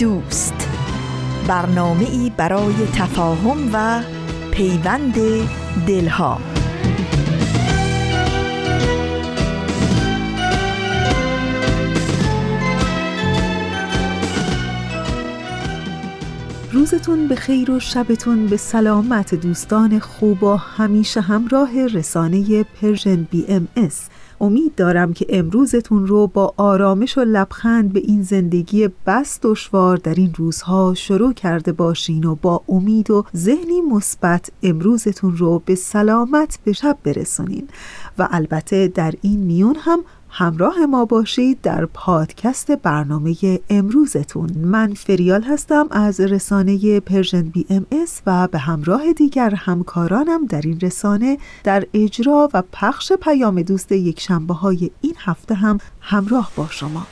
دوست 0.00 0.68
برنامه 1.48 2.10
ای 2.10 2.32
برای 2.36 2.74
تفاهم 2.94 3.70
و 3.72 4.02
پیوند 4.50 5.14
دلها 5.86 6.40
روزتون 16.72 17.28
به 17.28 17.34
خیر 17.34 17.70
و 17.70 17.80
شبتون 17.80 18.46
به 18.46 18.56
سلامت 18.56 19.34
دوستان 19.34 19.98
خوب 19.98 20.42
و 20.42 20.56
همیشه 20.56 21.20
همراه 21.20 21.86
رسانه 21.86 22.62
Persian 22.62 23.26
BMS. 23.30 24.08
امید 24.40 24.74
دارم 24.74 25.12
که 25.12 25.26
امروزتون 25.28 26.06
رو 26.06 26.26
با 26.26 26.54
آرامش 26.56 27.18
و 27.18 27.20
لبخند 27.20 27.92
به 27.92 28.00
این 28.00 28.22
زندگی 28.22 28.88
بس 29.06 29.38
دشوار 29.42 29.96
در 29.96 30.14
این 30.14 30.34
روزها 30.36 30.94
شروع 30.94 31.32
کرده 31.32 31.72
باشین 31.72 32.24
و 32.24 32.34
با 32.34 32.62
امید 32.68 33.10
و 33.10 33.24
ذهنی 33.36 33.80
مثبت 33.80 34.50
امروزتون 34.62 35.36
رو 35.36 35.62
به 35.64 35.74
سلامت 35.74 36.58
به 36.64 36.72
شب 36.72 36.98
برسونین. 37.04 37.68
و 38.18 38.28
البته 38.30 38.88
در 38.88 39.14
این 39.22 39.40
میون 39.40 39.76
هم 39.78 40.00
همراه 40.30 40.86
ما 40.86 41.04
باشید 41.04 41.60
در 41.60 41.86
پادکست 41.86 42.70
برنامه 42.70 43.36
امروزتون. 43.70 44.50
من 44.56 44.94
فریال 44.94 45.42
هستم 45.42 45.86
از 45.90 46.20
رسانه 46.20 47.00
Persian 47.00 47.42
BMS 47.42 48.22
و 48.26 48.48
به 48.48 48.58
همراه 48.58 49.12
دیگر 49.12 49.54
همکارانم 49.54 50.46
در 50.46 50.60
این 50.64 50.80
رسانه 50.80 51.38
در 51.64 51.86
اجرا 51.94 52.48
و 52.54 52.62
پخش 52.72 53.12
پیام 53.12 53.62
دوست 53.62 53.92
یک 53.92 54.20
شنبه 54.20 54.54
های 54.54 54.90
این 55.00 55.14
هفته 55.18 55.54
هم 55.54 55.78
همراه 56.00 56.52
با 56.56 56.66
شما. 56.70 57.06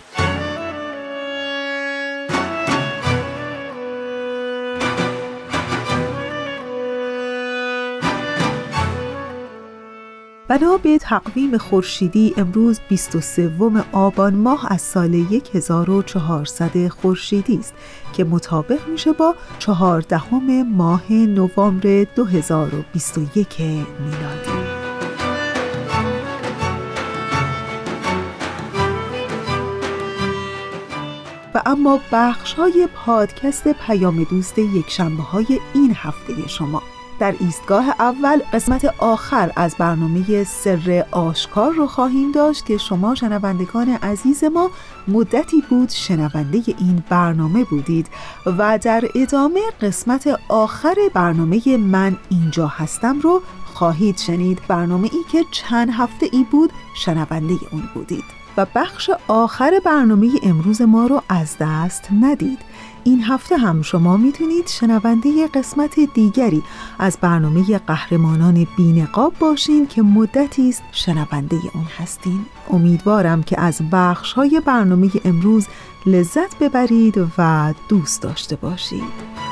بنا 10.49 10.77
به 10.77 10.99
تقویم 10.99 11.59
خورشیدی 11.59 12.35
امروز 12.37 12.81
23 12.89 13.53
آبان 13.93 14.35
ماه 14.35 14.73
از 14.73 14.81
سال 14.81 15.15
1400 15.55 16.89
خورشیدی 16.89 17.57
است 17.57 17.75
که 18.13 18.25
مطابق 18.25 18.89
میشه 18.89 19.13
با 19.13 19.35
14 19.59 20.35
ماه 20.63 21.13
نوامبر 21.13 22.05
2021 22.17 23.61
میلادی. 23.61 24.69
و 31.55 31.63
اما 31.67 32.01
بخش 32.13 32.53
های 32.53 32.89
پادکست 32.95 33.69
پیام 33.69 34.25
دوست 34.25 34.59
یک 34.59 34.91
شنبه 34.91 35.23
های 35.23 35.61
این 35.75 35.93
هفته 35.95 36.49
شما. 36.49 36.83
در 37.19 37.35
ایستگاه 37.41 37.89
اول 37.89 38.39
قسمت 38.53 38.85
آخر 38.99 39.53
از 39.57 39.75
برنامه 39.79 40.45
سر 40.45 41.07
آشکار 41.11 41.73
رو 41.73 41.87
خواهیم 41.87 42.33
داشت 42.33 42.67
که 42.67 42.79
شما 42.79 43.15
شنوندگان 43.15 43.89
عزیز 43.89 44.45
ما 44.45 44.71
مدتی 45.09 45.65
بود 45.71 45.89
شنونده 45.89 46.63
این 46.67 47.03
برنامه 47.09 47.65
بودید 47.65 48.07
و 48.47 48.79
در 48.83 49.05
ادامه 49.15 49.61
قسمت 49.81 50.39
آخر 50.49 50.95
برنامه 51.15 51.77
من 51.77 52.17
اینجا 52.31 52.67
هستم 52.67 53.21
رو 53.21 53.43
خواهید 53.75 54.19
شنید. 54.19 54.61
برنامه 54.69 55.11
ای 55.13 55.25
که 55.33 55.45
چند 55.51 55.91
هفته 55.93 56.29
ای 56.33 56.45
بود 56.51 56.73
شنونده 56.97 57.55
اون 57.73 57.83
بودید. 57.95 58.25
و 58.57 58.67
بخش 58.75 59.11
آخر 59.29 59.81
برنامه 59.85 60.31
امروز 60.43 60.83
ما 60.83 61.07
رو 61.07 61.23
از 61.29 61.57
دست 61.61 62.09
ندید. 62.21 62.59
این 63.09 63.23
هفته 63.23 63.57
هم 63.57 63.83
شما 63.83 64.17
می‌تونید 64.17 64.67
شنونده 64.67 65.47
قسمت 65.47 66.01
دیگری 66.15 66.63
از 66.99 67.19
برنامه 67.21 67.79
قهرمانان 67.79 68.67
بینقاب 68.77 69.33
باشین 69.39 69.87
که 69.87 70.03
مدتی 70.03 70.69
است 70.69 70.83
شنونده 70.93 71.57
اون 71.75 71.85
هستین. 71.99 72.47
امیدوارم 72.71 73.43
که 73.43 73.61
از 73.61 73.83
بخش 73.93 74.33
های 74.33 74.63
برنامه 74.65 75.11
امروز 75.25 75.67
لذت 76.07 76.59
ببرید 76.59 77.25
و 77.39 77.75
دوست 77.89 78.23
داشته 78.23 78.57
باشید. 78.57 79.48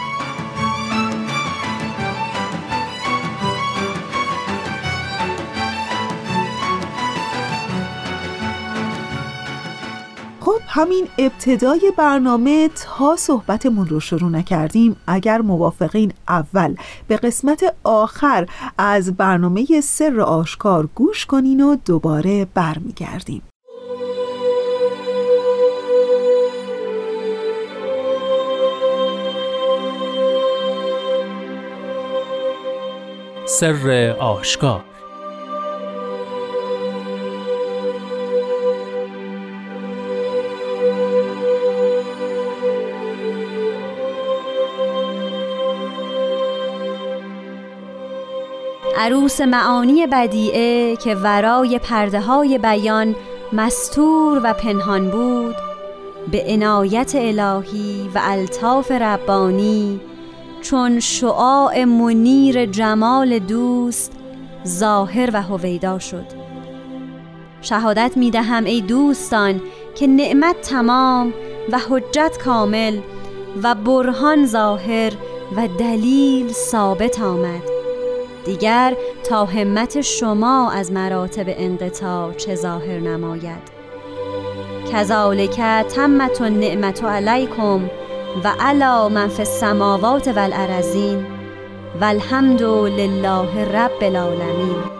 همین 10.76 11.08
ابتدای 11.18 11.92
برنامه 11.96 12.68
تا 12.68 13.16
صحبتمون 13.16 13.86
رو 13.86 14.00
شروع 14.00 14.30
نکردیم. 14.30 14.96
اگر 15.06 15.38
موافقین 15.38 16.12
اول 16.28 16.74
به 17.08 17.16
قسمت 17.16 17.74
آخر 17.84 18.46
از 18.78 19.16
برنامه 19.16 19.66
سر 19.82 20.20
آشکار 20.20 20.88
گوش 20.94 21.26
کنین 21.26 21.60
و 21.60 21.76
دوباره 21.84 22.46
برمیگردیم. 22.54 23.42
سر 33.46 34.16
آشکار 34.20 34.84
عروس 49.06 49.40
معانی 49.40 50.06
بدیعه 50.06 50.96
که 50.96 51.14
ورای 51.14 51.78
پرده 51.78 52.20
های 52.20 52.58
بیان 52.58 53.14
مستور 53.52 54.40
و 54.44 54.52
پنهان 54.52 55.10
بود 55.10 55.56
به 56.32 56.44
عنایت 56.48 57.12
الهی 57.14 58.10
و 58.14 58.20
الطاف 58.22 58.92
ربانی 58.92 60.00
چون 60.62 61.00
شعاع 61.00 61.84
منیر 61.84 62.66
جمال 62.66 63.38
دوست 63.38 64.12
ظاهر 64.66 65.30
و 65.32 65.42
هویدا 65.42 65.98
شد. 65.98 66.26
شهادت 67.62 68.12
می 68.16 68.30
دهم 68.30 68.64
ای 68.64 68.80
دوستان 68.80 69.60
که 69.94 70.06
نعمت 70.06 70.60
تمام 70.60 71.34
و 71.72 71.78
حجت 71.90 72.38
کامل 72.44 72.98
و 73.62 73.74
برهان 73.74 74.46
ظاهر 74.46 75.12
و 75.56 75.68
دلیل 75.78 76.52
ثابت 76.52 77.20
آمد. 77.20 77.75
دیگر 78.46 78.96
تا 79.24 79.44
همت 79.44 80.00
شما 80.00 80.70
از 80.70 80.92
مراتب 80.92 81.44
انقطاع 81.48 82.32
چه 82.32 82.54
ظاهر 82.54 82.98
نماید. 82.98 83.76
کذالک 84.92 85.60
تمت 85.94 86.40
نعمت 86.40 87.04
علیکم 87.04 87.90
و 88.44 88.52
علا 88.60 89.08
من 89.08 89.28
فی 89.28 89.42
السماوات 89.42 90.28
والارضین 90.28 91.26
والحمد 92.00 92.62
لله 92.62 93.64
رب 93.64 94.02
العالمین. 94.02 94.95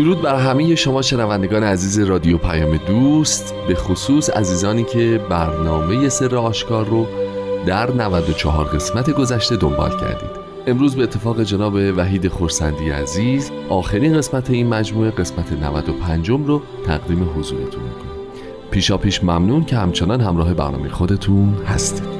درود 0.00 0.22
بر 0.22 0.36
همه 0.36 0.74
شما 0.74 1.02
شنوندگان 1.02 1.64
عزیز 1.64 1.98
رادیو 1.98 2.38
پیام 2.38 2.76
دوست 2.76 3.54
به 3.68 3.74
خصوص 3.74 4.30
عزیزانی 4.30 4.84
که 4.84 5.20
برنامه 5.30 6.08
سر 6.08 6.36
آشکار 6.36 6.86
رو 6.86 7.06
در 7.66 7.90
94 7.90 8.64
قسمت 8.64 9.10
گذشته 9.10 9.56
دنبال 9.56 9.90
کردید. 9.90 10.30
امروز 10.66 10.96
به 10.96 11.02
اتفاق 11.02 11.42
جناب 11.42 11.74
وحید 11.96 12.28
خورسندی 12.28 12.90
عزیز 12.90 13.50
آخرین 13.68 14.16
قسمت 14.16 14.50
این 14.50 14.68
مجموعه 14.68 15.10
قسمت 15.10 15.52
95 15.52 16.30
رو 16.30 16.62
تقدیم 16.86 17.30
حضورتون 17.36 17.82
می‌کنم 17.82 18.10
پیشا 18.70 18.96
پیش 18.96 19.24
ممنون 19.24 19.64
که 19.64 19.76
همچنان 19.76 20.20
همراه 20.20 20.54
برنامه 20.54 20.88
خودتون 20.88 21.54
هستید. 21.66 22.19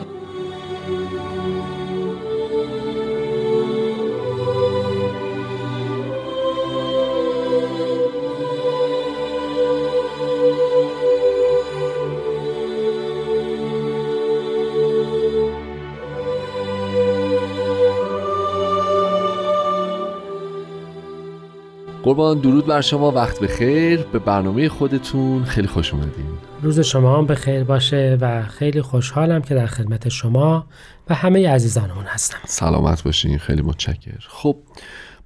قربان 22.21 22.39
درود 22.39 22.67
بر 22.67 22.81
شما 22.81 23.11
وقت 23.11 23.41
بخیر. 23.41 24.03
به 24.03 24.19
برنامه 24.19 24.69
خودتون 24.69 25.45
خیلی 25.45 25.67
خوش 25.67 25.95
اومدین. 25.95 26.27
روز 26.63 26.81
شما 26.81 27.19
هم 27.19 27.27
به 27.27 27.35
خیر 27.35 27.65
باشه 27.65 28.19
و 28.21 28.43
خیلی 28.43 28.83
خوشحالم 28.83 29.43
که 29.43 29.55
در 29.55 29.67
خدمت 29.67 30.09
شما 30.09 30.67
و 31.11 31.15
همه 31.15 31.49
عزیزانمون 31.49 32.05
هستم. 32.05 32.39
سلامت 32.45 33.03
باشین 33.03 33.39
خیلی 33.39 33.63
متشکر. 33.63 34.27
خب 34.29 34.57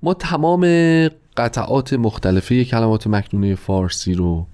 ما 0.03 0.15
تمام 0.15 0.67
قطعات 1.37 1.93
مختلفه 1.93 2.65
کلمات 2.65 3.07
مکنونه 3.07 3.55
فارسی 3.55 4.15
رو 4.15 4.47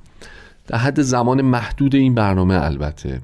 در 0.67 0.79
حد 0.79 1.03
زمان 1.03 1.43
محدود 1.43 1.95
این 1.95 2.15
برنامه 2.15 2.65
البته. 2.65 3.21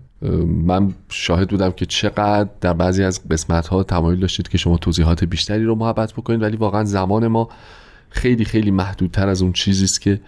من 0.47 0.95
شاهد 1.09 1.51
بودم 1.51 1.71
که 1.71 1.87
چقدر 1.87 2.49
در 2.61 2.73
بعضی 2.73 3.05
از 3.05 3.29
قسمت 3.29 3.67
ها 3.67 3.83
تمایل 3.83 4.21
داشتید 4.21 4.49
که 4.49 4.59
شما 4.59 4.77
توضیحات 4.77 5.25
بیشتری 5.25 5.65
رو 5.65 5.75
محبت 5.75 6.13
بکنید 6.13 6.43
ولی 6.43 6.57
واقعا 6.57 6.85
زمان 6.85 7.27
ما 7.27 7.49
خیلی 8.17 8.45
خیلی 8.45 8.71
محدودتر 8.71 9.29
از 9.29 9.43
اون 9.43 9.53
چیزی 9.53 9.85
است 9.85 10.01
که 10.01 10.21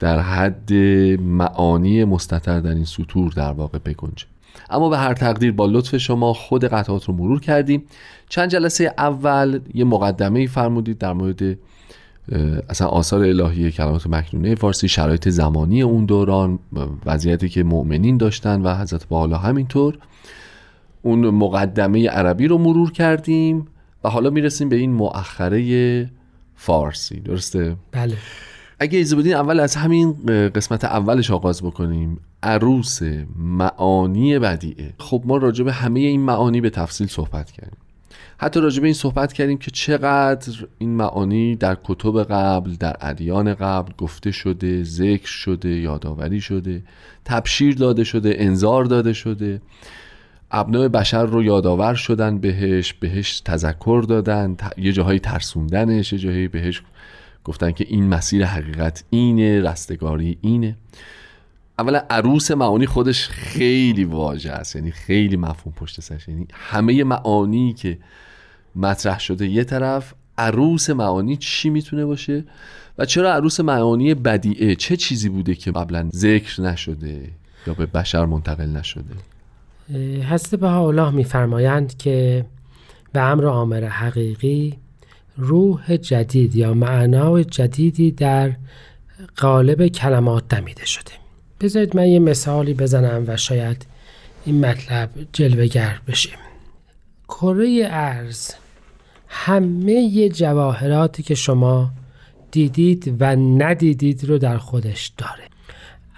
در 0.00 0.20
حد 0.20 0.72
معانی 1.20 2.04
مستتر 2.04 2.60
در 2.60 2.74
این 2.74 2.84
سطور 2.84 3.32
در 3.32 3.52
واقع 3.52 3.78
بگنجه. 3.78 4.26
اما 4.70 4.88
به 4.88 4.98
هر 4.98 5.14
تقدیر 5.14 5.52
با 5.52 5.66
لطف 5.66 5.96
شما 5.96 6.32
خود 6.32 6.64
قطعات 6.64 7.04
رو 7.04 7.14
مرور 7.14 7.40
کردیم. 7.40 7.82
چند 8.28 8.50
جلسه 8.50 8.94
اول 8.98 9.60
یه 9.74 9.84
مقدمه 9.84 10.40
ای 10.40 10.46
فرمودید 10.46 10.98
در 10.98 11.12
مورد 11.12 11.58
اصلا 12.68 12.86
آثار 12.86 13.22
الهی 13.22 13.70
کلمات 13.70 14.06
مکنونه 14.06 14.54
فارسی 14.54 14.88
شرایط 14.88 15.28
زمانی 15.28 15.82
اون 15.82 16.04
دوران 16.04 16.58
وضعیتی 17.06 17.48
که 17.48 17.62
مؤمنین 17.62 18.16
داشتن 18.16 18.62
و 18.62 18.74
حضرت 18.74 19.08
بالا 19.08 19.38
همینطور. 19.38 19.98
اون 21.02 21.30
مقدمه 21.30 22.08
عربی 22.08 22.46
رو 22.46 22.58
مرور 22.58 22.92
کردیم 22.92 23.66
و 24.04 24.08
حالا 24.08 24.30
می‌رسیم 24.30 24.68
به 24.68 24.76
این 24.76 24.92
مؤخره 24.92 26.10
فارسی 26.62 27.20
درسته؟ 27.20 27.76
بله. 27.92 28.16
اگه 28.78 28.98
ایزه 28.98 29.16
بدین 29.16 29.34
اول 29.34 29.60
از 29.60 29.76
همین 29.76 30.12
قسمت 30.48 30.84
اولش 30.84 31.30
آغاز 31.30 31.62
بکنیم. 31.62 32.20
عروس 32.42 33.00
معانی 33.36 34.38
بدیعه. 34.38 34.94
خب 34.98 35.22
ما 35.24 35.36
راجع 35.36 35.64
به 35.64 35.72
همه 35.72 36.00
این 36.00 36.20
معانی 36.20 36.60
به 36.60 36.70
تفصیل 36.70 37.06
صحبت 37.06 37.50
کردیم. 37.50 37.76
حتی 38.38 38.60
راجع 38.60 38.80
به 38.80 38.86
این 38.86 38.94
صحبت 38.94 39.32
کردیم 39.32 39.58
که 39.58 39.70
چقدر 39.70 40.66
این 40.78 40.90
معانی 40.90 41.56
در 41.56 41.76
کتب 41.84 42.24
قبل 42.24 42.72
در 42.80 42.96
ادیان 43.00 43.54
قبل 43.54 43.92
گفته 43.98 44.30
شده 44.30 44.82
ذکر 44.82 45.26
شده 45.26 45.68
یادآوری 45.68 46.40
شده 46.40 46.82
تبشیر 47.24 47.74
داده 47.74 48.04
شده 48.04 48.34
انذار 48.38 48.84
داده 48.84 49.12
شده. 49.12 49.60
ابناع 50.52 50.88
بشر 50.88 51.24
رو 51.24 51.42
یادآور 51.42 51.94
شدن 51.94 52.38
بهش 52.38 52.92
بهش 52.92 53.40
تذکر 53.40 54.04
دادن 54.08 54.56
یه 54.76 54.92
جاهایی 54.92 55.18
ترسوندنش 55.18 56.12
یه 56.12 56.18
جاهایی 56.18 56.48
بهش 56.48 56.82
گفتن 57.44 57.72
که 57.72 57.86
این 57.88 58.08
مسیر 58.08 58.44
حقیقت 58.44 59.04
اینه 59.10 59.60
رستگاری 59.60 60.38
اینه. 60.40 60.76
اولا 61.78 62.02
عروس 62.10 62.50
معانی 62.50 62.86
خودش 62.86 63.28
خیلی 63.28 64.04
واژه 64.04 64.50
است 64.50 64.76
یعنی 64.76 64.90
خیلی 64.90 65.36
مفهوم 65.36 65.74
پشت 65.76 66.00
سرش. 66.00 66.28
یعنی 66.28 66.46
همه 66.52 67.04
معانی 67.04 67.72
که 67.72 67.98
مطرح 68.76 69.20
شده 69.20 69.46
یه 69.46 69.64
طرف 69.64 70.14
عروس 70.38 70.90
معانی 70.90 71.36
چی 71.36 71.70
می‌تونه 71.70 72.04
باشه؟ 72.04 72.44
و 72.98 73.04
چرا 73.04 73.32
عروس 73.32 73.60
معانی 73.60 74.14
بدیعه؟ 74.14 74.74
چه 74.74 74.96
چیزی 74.96 75.28
بوده 75.28 75.54
که 75.54 75.70
قبلا 75.70 76.08
ذکر 76.14 76.60
نشده 76.60 77.30
یا 77.66 77.74
به 77.74 77.86
بشر 77.86 78.26
منتقل 78.26 78.68
نشده؟ 78.68 79.14
حضرت 80.30 80.54
بها 80.54 81.10
میفرمایند 81.10 81.96
که 81.96 82.44
به 83.12 83.20
امر 83.20 83.46
آمر 83.46 83.84
حقیقی 83.84 84.78
روح 85.36 85.96
جدید 85.96 86.56
یا 86.56 86.74
معنا 86.74 87.42
جدیدی 87.42 88.10
در 88.10 88.52
قالب 89.36 89.86
کلمات 89.86 90.48
دمیده 90.48 90.86
شده. 90.86 91.12
بذارید 91.60 91.96
من 91.96 92.06
یه 92.06 92.18
مثالی 92.18 92.74
بزنم 92.74 93.24
و 93.26 93.36
شاید 93.36 93.86
این 94.44 94.66
مطلب 94.66 95.10
جلوگر 95.32 96.00
بشه. 96.06 96.30
کره 97.28 97.88
ارز 97.90 98.50
همه 99.28 100.28
جواهراتی 100.28 101.22
که 101.22 101.34
شما 101.34 101.90
دیدید 102.50 103.16
و 103.20 103.36
ندیدید 103.36 104.24
رو 104.24 104.38
در 104.38 104.58
خودش 104.58 105.12
داره. 105.18 105.44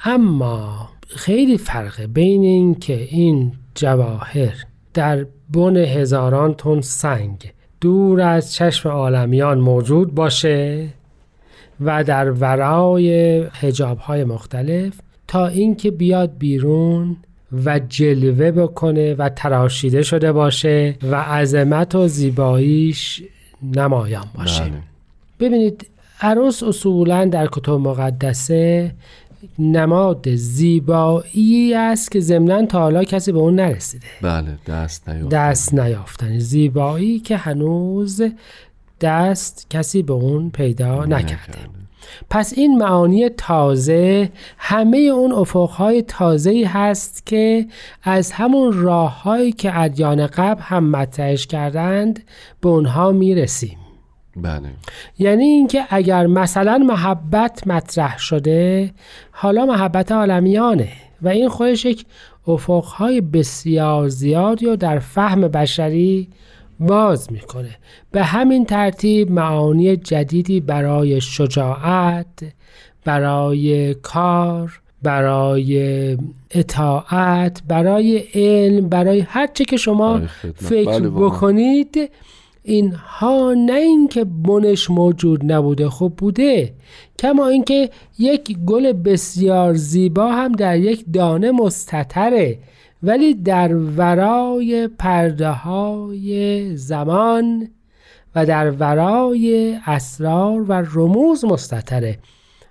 اما 0.05 0.91
خیلی 1.09 1.59
فرقه 1.59 2.07
بین 2.07 2.43
این 2.43 2.75
که 2.75 3.09
این 3.11 3.53
جواهر 3.75 4.55
در 4.95 5.27
بن 5.51 5.77
هزاران 5.77 6.55
تن 6.55 6.81
سنگ 6.81 7.53
دور 7.81 8.21
از 8.21 8.55
چشم 8.55 8.89
عالمیان 8.89 9.59
موجود 9.59 10.15
باشه 10.15 10.89
و 11.81 12.05
در 12.05 12.31
ورای 12.31 13.41
حجاب 13.43 13.99
های 13.99 14.25
مختلف 14.25 15.01
تا 15.29 15.47
اینکه 15.47 15.91
بیاد 15.91 16.39
بیرون 16.39 17.17
و 17.65 17.79
جلوه 17.79 18.51
بکنه 18.51 19.15
و 19.15 19.29
تراشیده 19.29 20.03
شده 20.03 20.33
باشه 20.33 20.97
و 21.03 21.17
عظمت 21.17 21.95
و 21.95 22.09
زیباییش 22.09 23.23
نمایان 23.63 24.25
باشه 24.35 24.65
بله. 24.65 24.73
ببینید 25.41 25.87
عروس 26.21 26.63
اصولا 26.63 27.25
در 27.25 27.47
کتب 27.53 27.71
مقدسه 27.73 28.95
نماد 29.59 30.35
زیبایی 30.35 31.75
است 31.75 32.11
که 32.11 32.21
ضمنا 32.21 32.67
تا 32.67 32.79
حالا 32.79 33.05
کسی 33.05 33.33
به 33.33 33.39
اون 33.39 33.55
نرسیده. 33.55 34.07
بله 34.23 34.59
دست 34.67 35.09
نیافتن. 35.09 35.29
دست 35.29 35.75
نیافتن. 35.75 36.39
زیبایی 36.39 37.19
که 37.19 37.37
هنوز 37.37 38.23
دست 39.01 39.67
کسی 39.71 40.03
به 40.03 40.13
اون 40.13 40.51
پیدا 40.51 41.05
نکرده. 41.05 41.59
پس 42.31 42.53
این 42.57 42.79
معانی 42.79 43.29
تازه 43.29 44.31
همه 44.59 44.99
اون 44.99 45.33
افقهای 45.33 46.03
تازه 46.03 46.65
هست 46.67 47.27
که 47.27 47.67
از 48.03 48.33
همون 48.33 48.73
راههایی 48.73 49.53
که 49.53 49.81
ادیان 49.81 50.27
قبل 50.27 50.63
هم 50.63 50.91
مطرحش 50.91 51.47
کردند 51.47 52.23
به 52.61 52.69
اونها 52.69 53.13
می‌رسیم. 53.13 53.79
بله. 54.37 54.69
یعنی 55.19 55.45
اینکه 55.45 55.85
اگر 55.91 56.27
مثلا 56.27 56.79
محبت 56.79 57.67
مطرح 57.67 58.19
شده 58.19 58.91
حالا 59.31 59.67
محبت 59.67 60.13
عالمیانه 60.13 60.89
و 61.23 61.29
این 61.29 61.49
خودش 61.49 61.85
یک 61.85 62.07
افقهای 62.47 63.21
بسیار 63.21 64.09
زیادی 64.09 64.67
رو 64.67 64.77
در 64.77 64.99
فهم 64.99 65.41
بشری 65.41 66.29
باز 66.81 67.33
می‌کنه. 67.33 67.77
به 68.13 68.25
همین 68.25 68.65
ترتیب 68.65 69.31
معانی 69.31 69.97
جدیدی 69.97 70.61
برای 70.61 71.21
شجاعت 71.21 72.27
برای 73.05 73.95
کار 73.95 74.81
برای 75.03 76.19
اطاعت 76.51 77.63
برای 77.69 78.19
علم 78.35 78.89
برای 78.89 79.21
هر 79.21 79.47
چه 79.47 79.65
که 79.65 79.77
شما 79.77 80.21
فکر 80.55 80.99
بله 80.99 81.11
بکنید 81.11 82.11
اینها 82.67 83.55
نه 83.57 83.73
اینکه 83.73 84.25
بنش 84.25 84.91
موجود 84.91 85.53
نبوده 85.53 85.89
خب 85.91 86.13
بوده 86.17 86.75
کما 87.19 87.47
اینکه 87.47 87.91
یک 88.19 88.59
گل 88.67 88.93
بسیار 88.93 89.75
زیبا 89.75 90.33
هم 90.33 90.53
در 90.53 90.79
یک 90.79 91.05
دانه 91.13 91.51
مستطره 91.51 92.59
ولی 93.03 93.35
در 93.35 93.75
ورای 93.75 94.89
پرده 94.99 95.49
های 95.49 96.77
زمان 96.77 97.69
و 98.35 98.47
در 98.47 98.71
ورای 98.71 99.77
اسرار 99.87 100.63
و 100.63 100.73
رموز 100.73 101.45
مستطره 101.45 102.19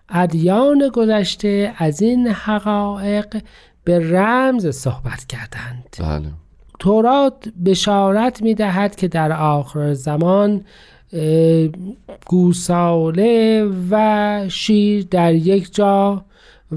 ادیان 0.10 0.90
گذشته 0.94 1.74
از 1.78 2.02
این 2.02 2.28
حقایق 2.28 3.42
به 3.84 4.12
رمز 4.12 4.68
صحبت 4.68 5.26
کردند 5.26 5.96
بله. 6.00 6.43
تورات 6.84 7.34
بشارت 7.66 8.42
می 8.42 8.54
دهد 8.54 8.96
که 8.96 9.08
در 9.08 9.32
آخر 9.32 9.94
زمان 9.94 10.62
گوساله 12.26 13.66
و 13.92 14.46
شیر 14.50 15.08
در 15.12 15.34
یک 15.34 15.76
جا 15.76 16.26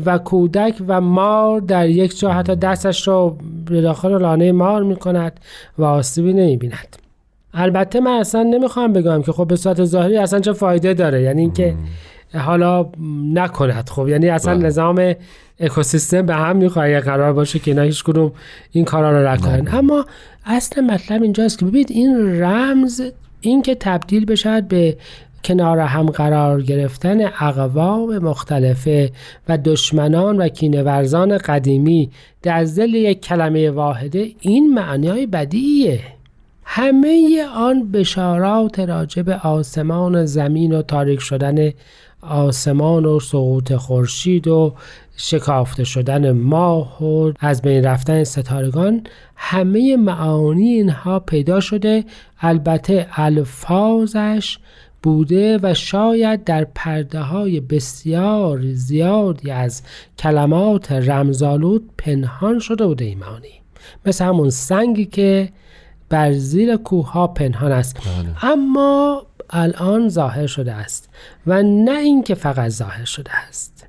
و 0.05 0.19
کودک 0.19 0.75
و 0.87 1.01
مار 1.01 1.61
در 1.61 1.89
یک 1.89 2.19
جا. 2.19 2.33
حتی 2.33 2.57
دستش 2.57 3.09
رو 3.09 3.39
به 3.65 3.81
داخل 3.81 4.19
لانه 4.19 4.53
مار 4.53 4.83
می 4.83 4.97
کند 4.97 5.41
و 5.79 5.85
آسیبی 5.85 6.33
نمی 6.33 6.57
بیند 6.57 6.97
البته 7.55 8.01
من 8.01 8.11
اصلا 8.21 8.43
نمی‌خوام 8.43 8.93
بگم 8.93 9.23
که 9.23 9.33
خب 9.33 9.47
به 9.49 9.57
صورت 9.57 9.85
ظاهری 9.85 10.19
اصلا 10.19 10.41
چه 10.41 10.53
فایده 10.53 10.95
داره. 10.95 11.23
یعنی 11.23 11.41
اینکه 11.41 11.75
حالا 12.39 12.87
نکند 13.35 13.89
خب 13.89 14.09
یعنی 14.09 14.29
اصلا 14.29 14.55
بله. 14.55 14.67
نظام 14.67 15.15
اکوسیستم 15.61 16.23
به 16.23 16.35
هم 16.35 16.57
می‌خواد 16.57 16.99
قرار 16.99 17.33
باشه 17.33 17.59
که 17.59 17.71
اینا 17.71 17.83
هیچ 17.83 18.05
کدوم 18.05 18.33
این 18.73 18.85
کارا 18.85 19.21
رو 19.21 19.29
نکنن 19.29 19.61
بله. 19.61 19.75
اما 19.75 20.07
اصل 20.47 20.81
مطلب 20.81 21.23
اینجاست 21.23 21.59
که 21.59 21.65
ببینید 21.65 21.91
این 21.91 22.43
رمز 22.43 23.03
این 23.41 23.63
که 23.63 23.75
تبدیل 23.75 24.25
بشد 24.25 24.63
به 24.63 24.97
کنار 25.45 25.79
هم 25.79 26.07
قرار 26.07 26.63
گرفتن 26.63 27.25
اقوام 27.25 28.19
مختلفه 28.19 29.11
و 29.49 29.59
دشمنان 29.59 30.37
و 30.37 30.49
کینورزان 30.49 31.39
قدیمی 31.39 32.11
در 32.43 32.65
زل 32.65 32.95
یک 32.95 33.21
کلمه 33.21 33.71
واحده 33.71 34.31
این 34.41 34.75
معنی 34.75 35.09
های 35.09 35.27
بدیه 35.27 36.01
همه 36.65 37.45
آن 37.57 37.91
بشارات 37.93 38.79
راجع 38.79 39.23
به 39.23 39.35
آسمان 39.35 40.15
و 40.15 40.27
زمین 40.27 40.73
و 40.73 40.83
تاریک 40.83 41.21
شدن 41.21 41.73
آسمان 42.23 43.05
و 43.05 43.21
سقوط 43.21 43.73
خورشید 43.75 44.49
و 44.49 44.75
شکافته 45.17 45.85
شدن 45.85 46.33
ماه 46.33 47.05
و 47.05 47.33
از 47.41 47.63
بین 47.63 47.85
رفتن 47.85 48.25
ستارگان 48.25 49.07
همه 49.37 49.97
معانی 49.97 50.69
اینها 50.69 51.19
پیدا 51.21 51.61
شده. 51.61 52.05
البته 52.41 53.07
الفاظش 53.13 54.59
بوده 55.03 55.59
و 55.63 55.75
شاید 55.75 56.45
در 56.45 56.65
پرده 56.75 57.21
های 57.21 57.61
بسیار 57.61 58.61
زیادی 58.73 59.51
از 59.51 59.83
کلمات 60.19 60.93
رمزالود 60.93 61.91
پنهان 61.99 62.59
شده 62.59 62.87
بوده 62.87 63.05
این 63.05 63.19
معانی. 63.19 63.61
مثل 64.07 64.25
همون 64.25 64.51
سنگی 64.51 65.05
که 65.05 65.49
بر 66.09 66.33
زیر 66.33 66.77
کوه 66.77 67.13
ها 67.13 67.27
پنهان 67.27 67.73
است. 67.73 67.97
بله. 67.97 68.53
اما 68.53 69.27
الان 69.51 70.09
ظاهر 70.09 70.47
شده 70.47 70.73
است 70.73 71.09
و 71.47 71.63
نه 71.63 71.99
اینکه 71.99 72.35
فقط 72.35 72.69
ظاهر 72.71 73.05
شده 73.05 73.37
است. 73.49 73.87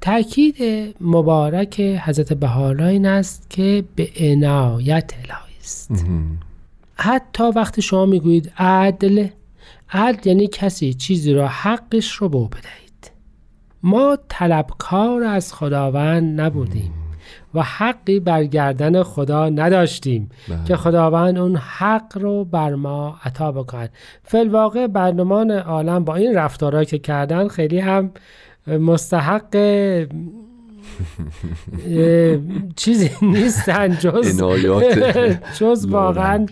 تاکید 0.00 0.56
مبارک 1.00 1.80
حضرت 1.80 2.32
بهاءالله 2.32 2.86
این 2.86 3.06
است 3.06 3.50
که 3.50 3.84
به 3.96 4.08
عنایت 4.20 5.12
الهی 5.18 5.58
است. 5.60 5.90
حتی 6.94 7.44
وقتی 7.44 7.82
شما 7.82 8.06
می‌گویید 8.06 8.52
عدل 8.58 9.28
عدل 9.90 10.28
یعنی 10.28 10.46
کسی 10.46 10.94
چیزی 10.94 11.32
را 11.32 11.48
حقش 11.48 12.12
رو 12.12 12.28
به 12.28 12.36
او 12.36 12.48
بدهید. 12.48 13.10
ما 13.82 14.18
طلبکار 14.28 15.24
از 15.24 15.54
خداوند 15.54 16.40
نبودیم. 16.40 16.92
و 17.54 17.62
حقی 17.62 18.20
بر 18.20 18.44
گردن 18.44 19.02
خدا 19.02 19.48
نداشتیم 19.48 20.30
بله. 20.48 20.64
که 20.64 20.76
خداوند 20.76 21.38
اون 21.38 21.56
حق 21.56 22.18
رو 22.18 22.44
بر 22.44 22.74
ما 22.74 23.18
عطا 23.24 23.52
بکند. 23.52 23.90
فلواقع 24.22 24.86
برنمان 24.86 25.50
عالم 25.50 26.04
با 26.04 26.14
این 26.14 26.34
رفتارهایی 26.34 26.86
که 26.86 26.98
کردن 26.98 27.48
خیلی 27.48 27.78
هم 27.78 28.10
مستحق 28.66 29.56
چیزی 32.76 33.10
نیستن 33.22 33.96
جز 33.98 34.42
جز 35.58 35.86
واقعا 35.86 36.46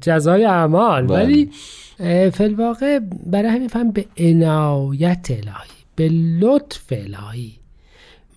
جزای 0.00 0.44
اعمال. 0.44 1.06
بله. 1.06 1.16
ولی 1.16 1.50
فلواقع 2.30 2.98
برای 3.26 3.48
همین 3.48 3.68
فهم 3.68 3.90
به 3.90 4.04
عنایت 4.18 5.26
الهی 5.30 5.78
به 5.96 6.08
لطف 6.40 6.84
الهی. 6.90 7.52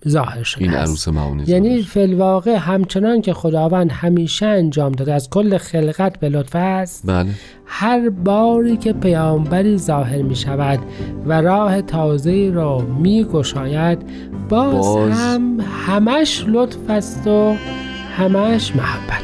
ظاهر 0.08 0.42
شده 0.42 0.64
این. 0.64 0.74
عروس 0.74 1.08
معونی 1.08 1.44
یعنی 1.46 1.82
فلواقع 1.82 2.56
همچنان 2.56 3.20
که 3.20 3.34
خداوند 3.34 3.90
همیشه 3.90 4.46
انجام 4.46 4.92
داده 4.92 5.14
از 5.14 5.30
کل 5.30 5.58
خلقت 5.58 6.18
به 6.20 6.28
لطف 6.28 6.56
است 6.56 7.02
بله 7.06 7.30
هر 7.66 8.10
باری 8.10 8.76
که 8.76 8.92
پیامبری 8.92 9.78
ظاهر 9.78 10.22
می 10.22 10.36
شود 10.36 10.78
و 11.26 11.40
راه 11.40 11.82
تازه 11.82 12.50
را 12.54 12.78
می 12.78 13.24
گشاید 13.24 13.98
باز, 14.48 14.74
باز. 14.74 15.12
هم 15.12 15.60
همش 15.86 16.44
لطف 16.48 16.90
است 16.90 17.26
و 17.26 17.54
همش 18.16 18.76
محبت 18.76 19.22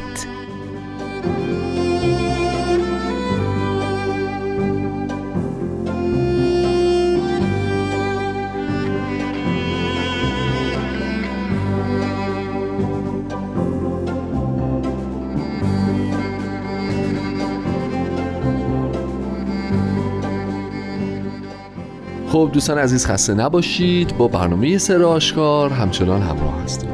خب 22.29 22.49
دوستان 22.53 22.77
عزیز 22.77 23.05
خسته 23.05 23.33
نباشید. 23.33 24.17
با 24.17 24.27
برنامه 24.27 24.77
سر 24.77 25.03
آشکار 25.03 25.69
همچنان 25.69 26.21
همراه 26.21 26.61
هستید 26.63 26.89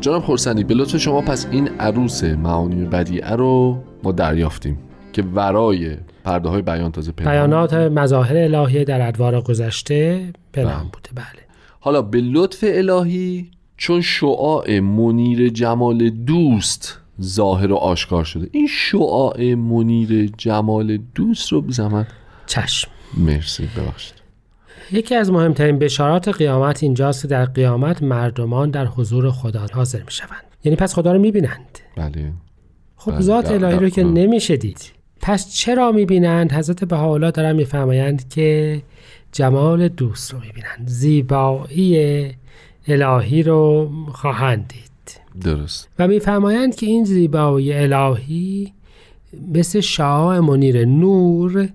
جناب 0.00 0.22
خورسندی 0.22 0.64
به 0.64 0.74
لطف 0.74 0.96
شما 0.96 1.20
پس 1.20 1.46
این 1.50 1.68
عروس 1.68 2.24
معانی 2.24 2.84
بدیعه 2.84 3.30
رو 3.30 3.82
ما 4.02 4.12
دریافتیم 4.12 4.78
که 5.12 5.22
ورای 5.22 5.96
پرده 6.24 6.48
های 6.48 6.62
بیان 6.62 6.92
تازه 6.92 7.12
پنهان 7.12 7.32
بیانات 7.32 7.74
مظاهر 7.74 8.36
الهیه 8.36 8.84
در 8.84 9.08
ادوار 9.08 9.40
گذشته 9.40 10.32
پنهان 10.52 10.74
بله. 10.74 10.82
بوده 10.82 11.10
بله. 11.14 11.42
حالا 11.80 12.02
به 12.02 12.20
لطف 12.20 12.64
الهی 12.68 13.50
چون 13.76 14.00
شعاع 14.00 14.80
منیر 14.80 15.48
جمال 15.48 16.10
دوست 16.10 16.98
ظاهر 17.22 17.72
و 17.72 17.76
آشکار 17.76 18.24
شده 18.24 18.48
این 18.52 18.68
شعاع 18.70 19.54
منیر 19.54 20.32
جمال 20.38 20.98
دوست 21.14 21.52
رو 21.52 21.62
بزمن 21.62 22.06
چشم. 22.46 22.90
مرسی 23.16 23.68
ببخشید. 23.76 24.25
یکی 24.92 25.14
از 25.14 25.30
مهمترین 25.30 25.78
بشارات 25.78 26.28
قیامت 26.28 26.82
اینجاست 26.82 27.22
که 27.22 27.28
در 27.28 27.44
قیامت 27.44 28.02
مردمان 28.02 28.70
در 28.70 28.86
حضور 28.86 29.30
خدا 29.30 29.66
حاضر 29.72 29.98
می 29.98 30.10
شوند 30.10 30.42
یعنی 30.64 30.76
پس 30.76 30.94
خدا 30.94 31.12
رو 31.12 31.18
می 31.18 31.30
بینند 31.30 31.78
بله. 31.96 32.32
خب 32.96 33.12
بله، 33.12 33.20
ذات 33.20 33.50
الهی 33.50 33.78
رو 33.78 33.88
که. 33.88 34.04
نمیشه 34.04 34.56
دید. 34.56 34.92
پس 35.20 35.54
چرا 35.54 35.92
می‌بینند؟ 35.92 36.52
حضرت 36.52 36.84
بهاءالله 36.84 37.30
دارن 37.30 37.56
میفرمایند 37.56 38.28
که 38.28 38.82
جمال 39.32 39.88
دوست 39.88 40.32
رو 40.32 40.40
می‌بینند. 40.40 40.88
زیبایی 40.88 42.30
الهی 42.88 43.42
رو 43.42 43.90
خواهند 44.12 44.68
دید. 44.68 45.20
درست. 45.44 45.88
و 45.98 46.08
میفرمایند 46.08 46.74
که 46.74 46.86
این 46.86 47.04
زیبایی 47.04 47.72
الهی 47.72 48.72
مثل 49.54 49.80
شعاع 49.80 50.38
منیر 50.38 50.84
نور 50.84 51.68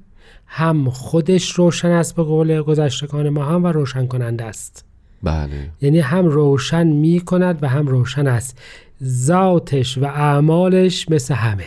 هم 0.53 0.89
خودش 0.89 1.51
روشن 1.51 1.91
است 1.91 2.15
به 2.15 2.23
قول 2.23 2.61
گذشتگان 2.61 3.29
ما 3.29 3.45
هم 3.45 3.63
و 3.63 3.67
روشن 3.67 4.07
کننده 4.07 4.43
است. 4.43 4.85
بله. 5.23 5.69
یعنی 5.81 5.99
هم 5.99 6.25
روشن 6.25 6.87
می 6.87 7.19
کند 7.19 7.63
و 7.63 7.67
هم 7.67 7.87
روشن 7.87 8.27
است. 8.27 8.59
ذاتش 9.03 9.97
و 9.97 10.05
اعمالش 10.05 11.09
مثل 11.09 11.33
همه. 11.33 11.65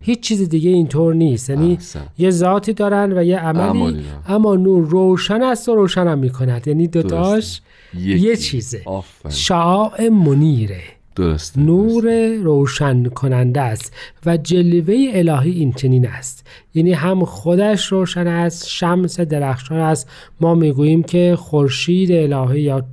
هیچ 0.00 0.20
چیز 0.20 0.48
دیگه 0.48 0.70
اینطور 0.70 1.14
نیست. 1.14 1.50
یعنی. 1.50 1.78
یه 2.18 2.30
ذاتی 2.30 2.72
دارن 2.72 3.12
و 3.18 3.22
یه 3.22 3.38
عملی. 3.38 4.04
اما 4.26 4.56
نور 4.56 4.88
روشن 4.88 5.42
است 5.42 5.68
و 5.68 5.74
روشن 5.74 6.06
هم 6.06 6.18
می 6.18 6.30
کند 6.30 6.68
یعنی 6.68 6.88
دوتاش. 6.88 7.60
یه 7.94 8.36
چیزه. 8.36 8.84
شعاع 9.28 10.08
منیره. 10.08 10.82
درسته 11.14 11.60
نور 11.60 12.34
روشن 12.34 13.04
کننده 13.04 13.60
است 13.60 13.92
و 14.26 14.36
جلوه 14.36 15.10
الهی 15.12 15.50
این 15.50 15.72
چنین 15.72 16.06
است. 16.06 16.46
یعنی 16.74 16.92
هم 16.92 17.24
خودش 17.24 17.86
روشن 17.86 18.26
است 18.26 18.68
شمس 18.68 19.20
درخشان 19.20 19.78
است. 19.78 20.10
ما 20.40 20.54
می‌گوییم 20.54 21.02
که 21.02 21.36
خورشید 21.38 22.12
الهی 22.12 22.60
یا 22.60 22.84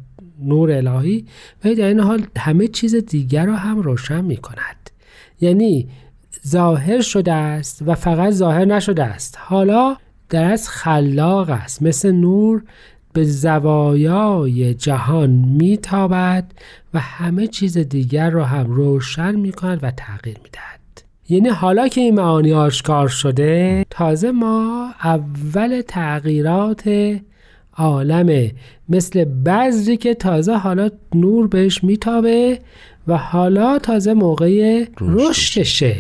نور 0.41 0.71
الهی 0.71 1.25
و 1.65 1.73
در 1.75 1.87
این 1.87 1.99
حال 1.99 2.25
همه 2.37 2.67
چیز 2.67 2.95
دیگر 2.95 3.45
را 3.45 3.55
هم 3.55 3.79
روشن 3.79 4.21
می 4.21 4.37
کند 4.37 4.89
یعنی 5.41 5.87
ظاهر 6.47 7.01
شده 7.01 7.33
است 7.33 7.81
و 7.85 7.95
فقط 7.95 8.33
ظاهر 8.33 8.65
نشده 8.65 9.03
است. 9.03 9.37
حالا 9.41 9.95
در 10.29 10.51
از 10.51 10.69
خلاق 10.69 11.49
است 11.49 11.83
مثل 11.83 12.11
نور 12.11 12.63
به 13.13 13.23
زوایای 13.23 14.73
جهان 14.73 15.29
میتابد 15.29 16.51
و 16.93 16.99
همه 16.99 17.47
چیز 17.47 17.77
دیگر 17.77 18.29
را 18.29 18.45
هم 18.45 18.71
روشن 18.71 19.35
می 19.35 19.51
کند 19.51 19.79
و 19.81 19.91
تغییر 19.91 20.37
می 20.43 20.49
دهد. 20.53 20.79
یعنی 21.29 21.49
حالا 21.49 21.87
که 21.87 22.01
این 22.01 22.15
معانی 22.15 22.53
آشکار 22.53 23.07
شده 23.07 23.85
تازه 23.89 24.31
ما 24.31 24.89
اول 25.03 25.81
تغییرات 25.87 26.89
عالمه 27.77 28.51
مثل 28.89 29.25
بذری 29.25 29.97
که 29.97 30.13
تازه 30.13 30.53
حالا 30.53 30.89
نور 31.15 31.47
بهش 31.47 31.83
میتابه 31.83 32.59
و 33.07 33.17
حالا 33.17 33.79
تازه 33.79 34.13
موقع 34.13 34.85
رشدشه 35.01 35.95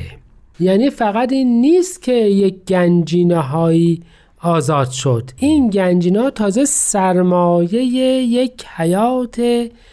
یعنی 0.59 0.89
فقط 0.89 1.31
این 1.31 1.61
نیست 1.61 2.01
که 2.01 2.13
یک 2.13 2.55
گنجینه 2.67 3.37
هایی 3.37 4.01
آزاد 4.41 4.89
شد 4.89 5.31
این 5.37 5.69
گنجینا 5.69 6.29
تازه 6.29 6.65
سرمایه 6.65 7.83
یک 7.83 8.65
حیات 8.65 9.41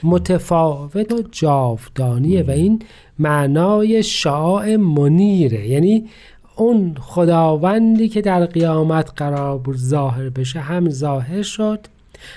متفاوت 0.02 1.12
و 1.12 1.22
جاودانیه 1.32 2.42
و 2.42 2.50
این 2.50 2.82
معنای 3.18 4.02
شعاع 4.02 4.76
منیره 4.76 5.68
یعنی 5.68 6.08
اون 6.56 6.96
خداوندی 7.00 8.08
که 8.08 8.20
در 8.20 8.46
قیامت 8.46 9.12
قرار 9.16 9.58
بود 9.58 9.76
ظاهر 9.76 10.28
بشه 10.28 10.60
هم 10.60 10.90
ظاهر 10.90 11.42
شد 11.42 11.80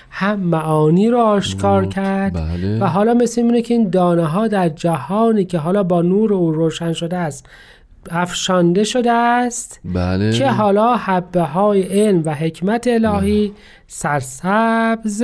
هم 0.10 0.39
معانی 0.39 1.10
رو 1.10 1.20
آشکار 1.20 1.86
کرد 1.86 2.34
بله. 2.34 2.80
و 2.80 2.86
حالا 2.86 3.13
مثل 3.13 3.42
اینه 3.42 3.62
که 3.62 3.74
این 3.74 3.89
دانه 3.89 4.25
ها 4.25 4.48
در 4.48 4.70
جهانی 4.70 5.46
که 5.46 5.58
حالا 5.58 5.84
با 5.84 6.01
نور 6.01 6.34
او 6.34 6.51
روشن 6.51 6.94
شده 6.94 7.18
است 7.18 7.46
افشانده 8.12 8.84
شده 8.84 9.12
است. 9.12 9.79
بله. 9.86 10.34
که 10.34 10.48
حالا 10.48 10.96
حبه 10.96 11.41
های 11.41 11.82
علم 11.82 12.22
و 12.25 12.36
حکمت 12.36 12.88
الهی 12.88 13.51
سرسبز 13.88 15.24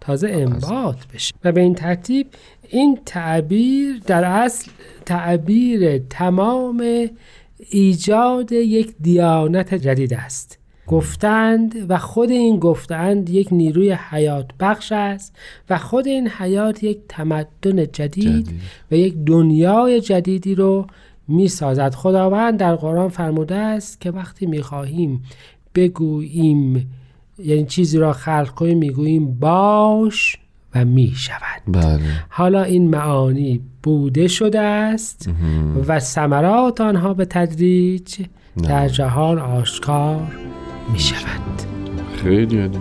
تازه 0.00 0.28
انبات 0.28 0.96
بشه. 1.14 1.34
و 1.44 1.52
به 1.52 1.60
این 1.60 1.74
ترتیب 1.74 2.26
این 2.68 2.98
تعبیر 3.06 4.00
در 4.06 4.24
اصل 4.24 4.70
تعبیر 5.06 5.98
تمام 5.98 7.08
ایجاد 7.70 8.52
یک 8.52 8.94
دیانت 9.00 9.74
جدید 9.74 10.14
است. 10.14 10.60
گفتند 10.90 11.90
و 11.90 11.98
خود 11.98 12.30
این 12.30 12.58
گفتند 12.58 13.30
یک 13.30 13.48
نیروی 13.52 13.92
حیات 13.92 14.50
بخش 14.60 14.92
است 14.92 15.36
و 15.70 15.78
خود 15.78 16.06
این 16.06 16.28
حیات 16.28 16.84
یک 16.84 16.98
تمدن 17.08 17.76
جدید, 17.76 17.92
جدید. 17.92 18.48
و 18.90 18.94
یک 18.94 19.14
دنیای 19.26 20.00
جدیدی 20.00 20.54
رو 20.54 20.86
می 21.30 21.48
سازد 21.48 21.94
خداوند 21.94 22.58
در 22.58 22.76
قرآن 22.76 23.08
فرموده 23.08 23.54
است 23.54 24.00
که 24.00 24.10
وقتی 24.10 24.46
می 24.46 24.62
خواهیم 24.62 25.22
بگوییم 25.74 26.90
یعنی 27.44 27.64
چیزی 27.64 27.98
را 27.98 28.12
خلق 28.12 28.48
کنیم 28.48 28.78
می‌گوییم 28.78 29.38
باش 29.38 30.36
و 30.74 30.84
می 30.84 31.12
شود 31.16 31.62
بله. 31.66 32.00
حالا 32.28 32.62
این 32.62 32.90
معانی 32.90 33.60
بوده 33.82 34.28
شده 34.28 34.60
است 34.60 35.30
و 35.88 36.00
ثمرات 36.00 36.80
آنها 36.80 37.14
به 37.14 37.24
تدریج 37.24 38.20
در 38.62 38.88
جهان 38.88 39.38
آشکار 39.38 40.36
می 40.92 40.98
شود 40.98 41.62
خیلی 42.22 42.60
عالی. 42.60 42.78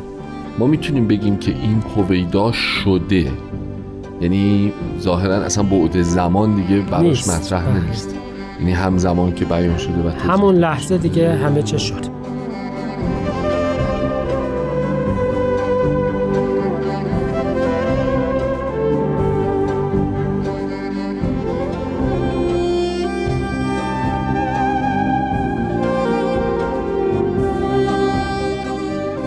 ما 0.60 0.68
می‌تونیم 0.68 1.08
بگیم 1.08 1.38
که 1.38 1.51
این 1.51 1.84
هویدا 1.96 2.51
شده. 2.51 3.32
یعنی 4.22 4.74
ظاهرا 5.00 5.36
اصلا 5.36 5.63
بعد 5.63 6.01
زمان 6.01 6.56
دیگه 6.56 6.82
براش 6.82 7.27
مطرح. 7.27 7.88
نیست. 7.88 8.15
یعنی 8.60 8.72
همزمان 8.72 9.34
که 9.34 9.46
بیان 9.46 9.78
شده 9.78 10.08
و 10.08 10.10
همون 10.10 10.56
لحظه 10.56 10.98
دیگه 10.98 11.36
همه 11.36 11.62
چه 11.62 11.78
شد. 11.78 12.20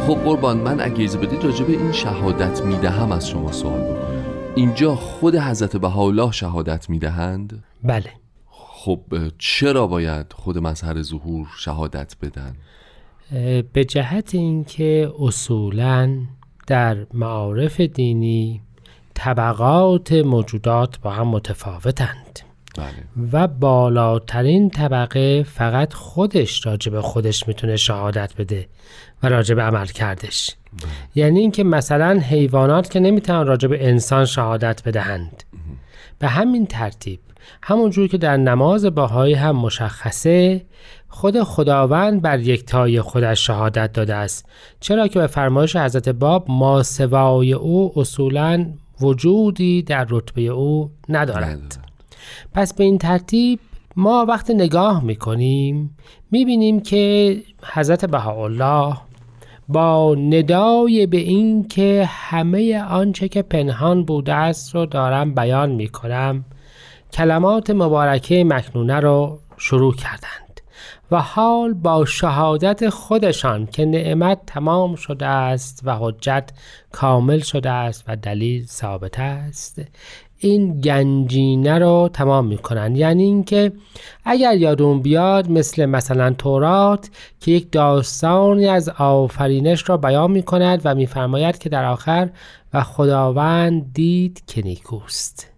خب 0.07 0.19
قربان 0.25 0.57
من 0.57 0.81
اگه 0.81 0.95
اجازه 0.95 1.19
بدید 1.19 1.45
راجع 1.45 1.65
به 1.65 1.73
این 1.73 1.93
شهادت 1.93 2.63
می‌دهم 2.63 3.13
از 3.13 3.29
شما 3.29 3.53
سوال 3.53 3.81
بکنم 3.81 3.97
اینجا 4.55 4.95
خود 4.95 5.37
حضرت 5.37 5.77
بهاءالله 5.77 6.33
شهادت 6.33 6.91
می‌دهند؟ 6.91 7.65
بله. 7.85 8.22
خب 8.85 9.01
چرا 9.39 9.87
باید 9.87 10.27
خود 10.33 10.59
مظهر 10.59 11.03
ظهور 11.03 11.47
شهادت 11.59 12.17
بدن؟ 12.23 12.57
به 13.73 13.85
جهت 13.85 14.35
اینکه 14.35 15.13
اصولا 15.21 16.19
در 16.67 17.07
معارف 17.15 17.81
دینی 17.81 18.61
طبقات 19.15 20.13
موجودات 20.13 20.99
با 21.01 21.11
هم 21.11 21.29
متفاوتند. 21.29 22.41
بله. 22.77 23.29
و 23.33 23.49
بالاترین 23.49 24.71
طبقه 24.71 25.43
فقط 25.43 25.93
خودش 25.95 26.67
راجب 26.67 27.01
خودش 27.01 27.49
می‌تونه 27.49 27.77
شهادت 27.77 28.35
بده 28.39 28.69
و 29.23 29.29
راجب 29.29 29.61
عمل 29.61 29.87
کردش. 29.87 30.57
بله. 30.73 30.91
یعنی 31.15 31.41
اینکه 31.41 31.65
مثلا 31.65 32.21
حیوانات 32.21 32.91
که 32.91 33.01
نمی‌تونن 33.01 33.47
راجب 33.47 33.73
انسان 33.73 34.25
شهادت 34.25 34.83
بدهند. 34.85 35.45
به 36.19 36.29
همین 36.29 36.67
ترتیب 36.67 37.21
همونجور 37.63 38.09
که 38.09 38.19
در 38.19 38.37
نماز 38.37 38.85
باهایی 38.87 39.35
هم 39.35 39.57
مشخصه 39.57 40.65
خود 41.09 41.43
خداوند 41.43 42.23
بر 42.23 42.41
یکتای 42.41 43.01
خودش 43.01 43.47
شهادت 43.47 43.93
داده 43.93 44.15
است. 44.15 44.49
چرا 44.81 45.09
که 45.09 45.19
به 45.19 45.27
فرمایش 45.27 45.77
حضرت 45.77 46.09
باب 46.09 46.45
ما 46.49 46.83
سوای 46.83 47.53
او 47.53 47.93
اصولا 47.97 48.67
وجودی 49.01 49.83
در 49.83 50.07
رتبه 50.11 50.43
او 50.43 50.91
ندارد 51.09 51.79
پس 52.53 52.75
به 52.75 52.85
این 52.85 52.99
ترتیب 52.99 53.61
ما 53.97 54.27
وقت 54.29 54.51
نگاه 54.51 55.05
می‌کنیم 55.05 55.97
می‌بینیم 56.31 56.81
که 56.81 57.37
حضرت 57.73 58.05
بهاءالله 58.05 58.97
با 59.69 60.15
ندای 60.15 61.07
به 61.07 61.17
این 61.17 61.69
که 61.69 62.09
همه 62.11 62.85
آنچه 62.85 63.29
که 63.29 63.43
پنهان 63.43 64.05
بوده 64.05 64.35
است 64.35 64.75
رو 64.75 64.87
دارم 64.87 65.35
بیان 65.35 65.71
می‌کنم. 65.71 66.45
کلمات 67.13 67.71
مبارکه 67.71 68.45
مکنونه 68.45 69.01
رو 69.01 69.39
شروع 69.57 69.95
کردند 69.95 70.61
و 71.11 71.21
حال 71.21 71.73
با 71.73 72.05
شهادت 72.05 72.89
خودشان 72.89 73.67
که 73.67 73.85
نعمت 73.85 74.39
تمام 74.47 74.95
شده 74.95 75.27
است 75.27 75.81
و 75.85 75.97
حجت 75.97 76.51
کامل 76.93 77.39
شده 77.39 77.71
است 77.71 78.05
و 78.09 78.17
دلیل 78.17 78.67
ثابت 78.67 79.21
است. 79.21 79.83
این 80.43 80.81
گنجینه 80.81 81.79
رو 81.79 82.11
تمام 82.13 82.47
می‌کنن. 82.47 82.97
یعنی 82.97 83.23
اینکه 83.23 83.73
اگر 84.25 84.57
یادون 84.57 85.03
بیاد 85.03 85.51
مثل 85.51 85.87
مثلا 85.87 86.31
تورات 86.39 87.11
که 87.41 87.53
یک 87.53 87.73
داستانی 87.73 88.67
از 88.67 88.89
آفرینش 88.89 89.89
را 89.89 89.97
بیان 89.97 90.31
می‌کند 90.31 90.81
و 90.85 90.95
میفرماید 90.95 91.59
که 91.59 91.69
در 91.69 91.85
آخر 91.85 92.31
و 92.75 92.83
خداوند 92.83 93.93
دید 93.93 94.43
که 94.47 94.63
نیکوست. 94.63 95.52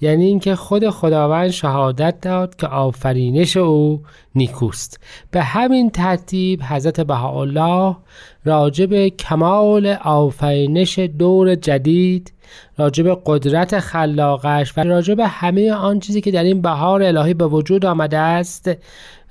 یعنی 0.00 0.24
اینکه 0.24 0.56
خود 0.56 0.90
خداوند 0.90 1.50
شهادت 1.50 2.20
داد 2.20 2.56
که 2.56 2.66
آفرینش 2.66 3.56
او 3.56 4.02
نیکوست. 4.34 5.00
به 5.30 5.42
همین 5.42 5.90
ترتیب 5.90 6.62
حضرت 6.62 7.00
بهاءالله 7.00 7.96
راجب 8.44 9.08
کمال 9.08 9.86
آفرینش 9.86 10.98
دور 10.98 11.54
جدید 11.54 12.32
راجب 12.78 13.22
قدرت 13.26 13.78
خلاقش 13.78 14.78
و 14.78 14.80
راجب 14.80 15.20
همه 15.20 15.72
آن 15.72 16.00
چیزی 16.00 16.20
که 16.20 16.30
در 16.30 16.42
این 16.42 16.62
بهار 16.62 17.02
الهی 17.02 17.34
به 17.34 17.46
وجود 17.46 17.86
آمده 17.86 18.18
است 18.18 18.70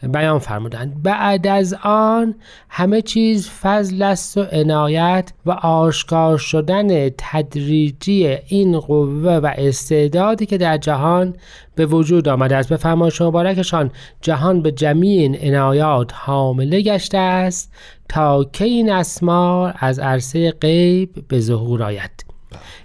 بیان 0.03 0.39
فرمودند. 0.39 1.03
بعد 1.03 1.47
از 1.47 1.75
آن 1.83 2.35
همه 2.69 3.01
چیز 3.01 3.49
فضل 3.49 4.01
است 4.01 4.37
و 4.37 4.41
عنایت 4.51 5.33
و 5.45 5.51
آشکار 5.51 6.37
شدن 6.37 7.09
تدریجی 7.09 8.37
این 8.47 8.79
قوه 8.79 9.31
و 9.31 9.51
استعدادی 9.57 10.45
که 10.45 10.57
در 10.57 10.77
جهان 10.77 11.35
به 11.75 11.85
وجود 11.85 12.27
آمده 12.27 12.55
است. 12.55 12.69
به 12.69 12.77
فرمایش 12.77 13.21
مبارکشان 13.21 13.91
جهان 14.21 14.61
به 14.61 14.71
جمیع 14.71 15.47
عنایات 15.47 16.11
حامله 16.13 16.81
گشته 16.81 17.17
است 17.17 17.73
تا 18.09 18.43
که 18.43 18.65
این 18.65 18.91
اسمار 18.91 19.75
از 19.79 19.99
عرصه 19.99 20.51
غیب 20.51 21.27
به 21.27 21.39
ظهور 21.39 21.83
آید. 21.83 22.24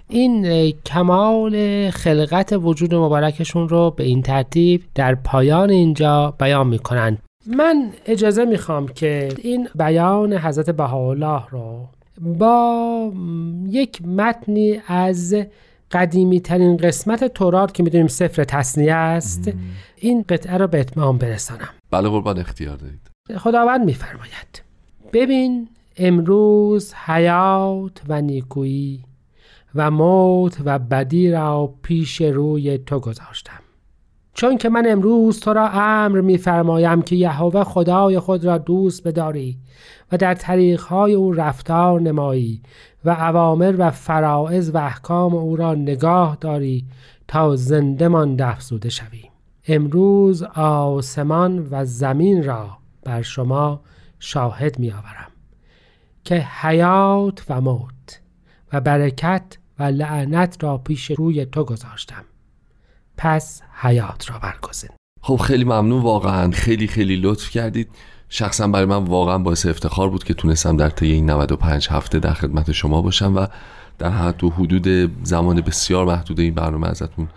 این 0.09 0.71
کمال 0.85 1.89
خلقت 1.89 2.53
وجود 2.53 2.95
مبارکشون 2.95 3.69
رو 3.69 3.91
به 3.91 4.03
این 4.03 4.21
ترتیب 4.21 4.83
در 4.95 5.15
پایان 5.15 5.69
اینجا 5.69 6.33
بیان 6.39 6.67
می‌کنند. 6.67 7.17
من 7.47 7.91
اجازه 8.05 8.45
می‌خوام 8.45 8.87
که 8.87 9.29
این 9.43 9.67
بیان 9.75 10.33
حضرت 10.33 10.69
بهاءالله 10.69 11.41
رو 11.49 11.87
با 12.21 13.13
یک 13.69 14.01
متنی 14.05 14.81
از 14.87 15.35
قدیمی 15.91 16.39
ترین 16.39 16.77
قسمت 16.77 17.23
تورات 17.23 17.73
که 17.73 17.83
می‌دونیم 17.83 18.07
سفر 18.07 18.43
تصنیه 18.43 18.93
است 18.93 19.51
این 19.97 20.25
قطعه 20.29 20.57
رو 20.57 20.67
به 20.67 20.79
اتمام 20.79 21.17
برسانم. 21.17 21.69
بله 21.91 22.09
قربان 22.09 22.39
اختیار 22.39 22.75
دارید. 22.75 23.11
خداوند 23.37 23.85
میفرماید 23.85 24.61
ببین 25.13 25.67
امروز 25.97 26.93
حیات 26.93 28.01
و 28.07 28.21
نیکویی. 28.21 29.03
و 29.75 29.91
موت 29.91 30.57
و 30.65 30.79
بدی 30.79 31.31
را 31.31 31.73
پیش 31.81 32.21
روی 32.21 32.77
تو 32.77 32.99
گذاشتم. 32.99 33.59
چون 34.33 34.57
که 34.57 34.69
من 34.69 34.83
امروز 34.87 35.39
تو 35.39 35.53
را 35.53 35.69
امر 35.69 36.21
میفرمایم 36.21 37.01
که 37.01 37.15
یهوه 37.15 37.63
خدای 37.63 38.19
خود 38.19 38.45
را 38.45 38.57
دوست 38.57 39.07
بداری 39.07 39.57
و 40.11 40.17
در 40.17 40.33
طریقهای 40.33 41.13
او 41.13 41.33
رفتار 41.33 42.01
نمایی 42.01 42.61
و 43.05 43.11
عوامر 43.11 43.75
و 43.77 43.91
فرائض 43.91 44.71
و 44.73 44.77
احکام 44.77 45.35
او 45.35 45.55
را 45.55 45.73
نگاه 45.73 46.37
داری 46.41 46.85
تا 47.27 47.55
زنده 47.55 48.07
من 48.07 48.41
افزوده 48.41 48.89
شوی. 48.89 49.23
امروز 49.67 50.43
آسمان 50.55 51.67
و 51.71 51.85
زمین 51.85 52.43
را 52.43 52.77
بر 53.03 53.21
شما 53.21 53.81
شاهد 54.19 54.79
می 54.79 54.91
آورم 54.91 55.31
که 56.23 56.35
حیات 56.35 57.45
و 57.49 57.61
موت 57.61 58.21
و 58.73 58.81
برکت 58.81 59.57
لعنت 59.81 60.63
را 60.63 60.77
پیش 60.77 61.11
روی 61.11 61.45
تو 61.45 61.63
گذاشتم. 61.63 62.23
پس 63.17 63.61
حیات 63.81 64.31
را 64.31 64.39
برگزین. 64.39 64.89
خب 65.21 65.35
خیلی 65.35 65.63
ممنون 65.63 66.01
واقعا. 66.01 66.51
خیلی 66.51 66.87
خیلی 66.87 67.15
لطف 67.15 67.49
کردید. 67.49 67.89
شخصا 68.29 68.67
برای 68.67 68.85
من 68.85 69.03
واقعا 69.03 69.37
باعث 69.37 69.65
افتخار 69.65 70.09
بود 70.09 70.23
که 70.23 70.33
تونستم 70.33 70.77
در 70.77 70.89
طی 70.89 71.11
این 71.11 71.29
95 71.29 71.87
هفته 71.89 72.19
در 72.19 72.33
خدمت 72.33 72.71
شما 72.71 73.01
باشم 73.01 73.35
و 73.35 73.47
در 73.97 74.09
حد 74.09 74.43
و 74.43 74.49
حدود 74.49 75.11
زمان 75.23 75.61
بسیار 75.61 76.05
محدود 76.05 76.39
این 76.39 76.53
برنامه 76.53 76.87
ازتون 76.87 77.27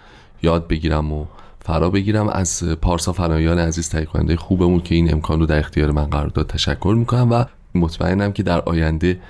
یاد 0.42 0.68
بگیرم 0.68 1.12
و 1.12 1.26
فرا 1.61 1.90
بگیرم. 1.90 2.28
از 2.28 2.64
پارسا 2.83 3.12
فنایان 3.12 3.59
عزیز 3.59 3.88
تهیه 3.88 4.04
کننده 4.04 4.37
خوبمون 4.37 4.80
که 4.80 4.94
این 4.94 5.12
امکان 5.12 5.40
رو 5.40 5.46
در 5.46 5.59
اختیار 5.59 5.90
من 5.90 6.04
قرار 6.04 6.28
داد 6.28 6.46
تشکر 6.46 6.94
می‌کنم 6.98 7.33
و 7.33 7.44
مطمئنم 7.74 8.33
که 8.33 8.42
در 8.42 8.61
آینده 8.61 9.20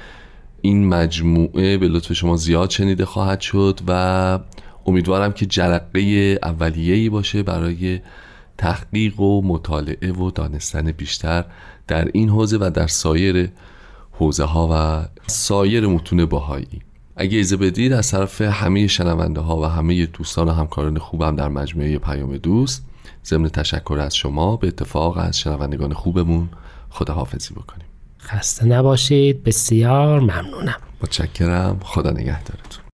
این 0.64 0.88
مجموعه 0.88 1.78
به 1.78 1.88
لطف 1.88 2.12
شما 2.12 2.36
زیاد 2.36 2.70
شنیده 2.70 3.04
خواهد 3.04 3.40
شد 3.40 3.80
و 3.88 4.38
امیدوارم 4.86 5.32
که 5.32 5.46
جرقه 5.46 6.00
اولیه‌ای 6.42 7.08
باشه 7.08 7.42
برای 7.42 8.00
تحقیق 8.58 9.20
و 9.20 9.42
مطالعه 9.42 10.12
و 10.12 10.30
دانستن 10.30 10.92
بیشتر 10.92 11.44
در 11.88 12.08
این 12.12 12.28
حوزه 12.28 12.58
و 12.60 12.70
در 12.74 12.86
سایر 12.86 13.50
حوزه 14.12 14.44
ها 14.44 14.68
و 14.72 15.04
سایر 15.26 15.86
متون 15.86 16.24
باهایی. 16.24 16.82
اگه 17.16 17.36
ایزه 17.36 17.56
بدید 17.56 17.92
از 17.92 18.10
طرف 18.10 18.40
همه 18.40 18.86
شنونده 18.86 19.40
ها 19.40 19.60
و 19.60 19.64
همه 19.64 20.06
دوستان 20.06 20.48
و 20.48 20.52
همکاران 20.52 20.98
خوبم 20.98 21.36
در 21.36 21.48
مجموعه 21.48 21.98
پیام 21.98 22.36
دوست 22.36 22.84
ضمن 23.24 23.48
تشکر 23.48 23.98
از 24.00 24.16
شما 24.16 24.56
به 24.56 24.68
اتفاق 24.68 25.16
از 25.16 25.38
شنوندگان 25.38 25.92
خوبمون 25.92 26.48
خداحافظی 26.90 27.54
بکنیم. 27.54 27.93
خسته 28.24 28.66
نباشید. 28.66 29.44
بسیار 29.44 30.20
ممنونم. 30.20 30.80
متشکرم. 31.02 31.80
خدا 31.82 32.10
نگهدارتون. 32.10 32.84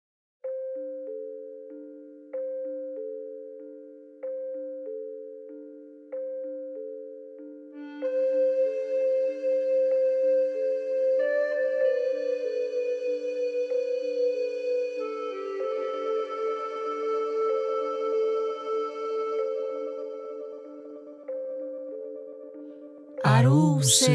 عروس 23.25 24.09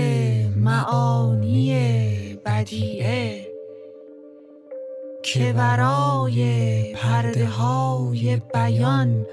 بدیعه 2.65 3.47
که 5.23 5.54
ورای 5.58 6.93
پرده 6.93 7.45
های 7.45 8.41
بیان 8.54 9.25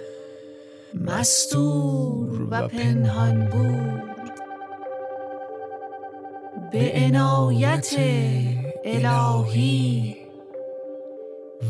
مستور 0.94 2.46
و 2.50 2.68
پنهان 2.68 3.48
بود. 3.48 4.32
به 6.72 6.92
عنایت 6.94 7.94
الهی 8.84 10.16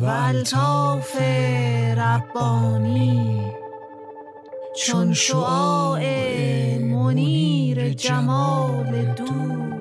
و 0.00 0.04
الطاف 0.04 1.16
ربانی. 1.96 3.42
چون 4.76 5.14
شعاع 5.14 6.00
منیر 6.78 7.92
جمال 7.92 9.04
دوست 9.04 9.71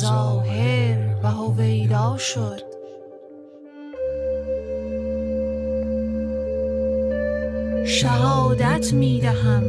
ظاهر 0.00 1.16
و 1.22 1.30
هویدا 1.30 2.16
شد. 2.18 2.60
شهادت 7.86 8.92
می 8.92 9.20
دهم. 9.20 9.64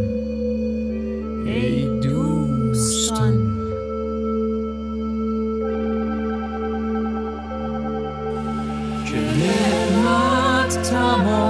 ای 1.45 1.99
دوستان. 1.99 3.33
که 9.05 9.17
نعمت 9.17 10.81
تمام 10.81 11.46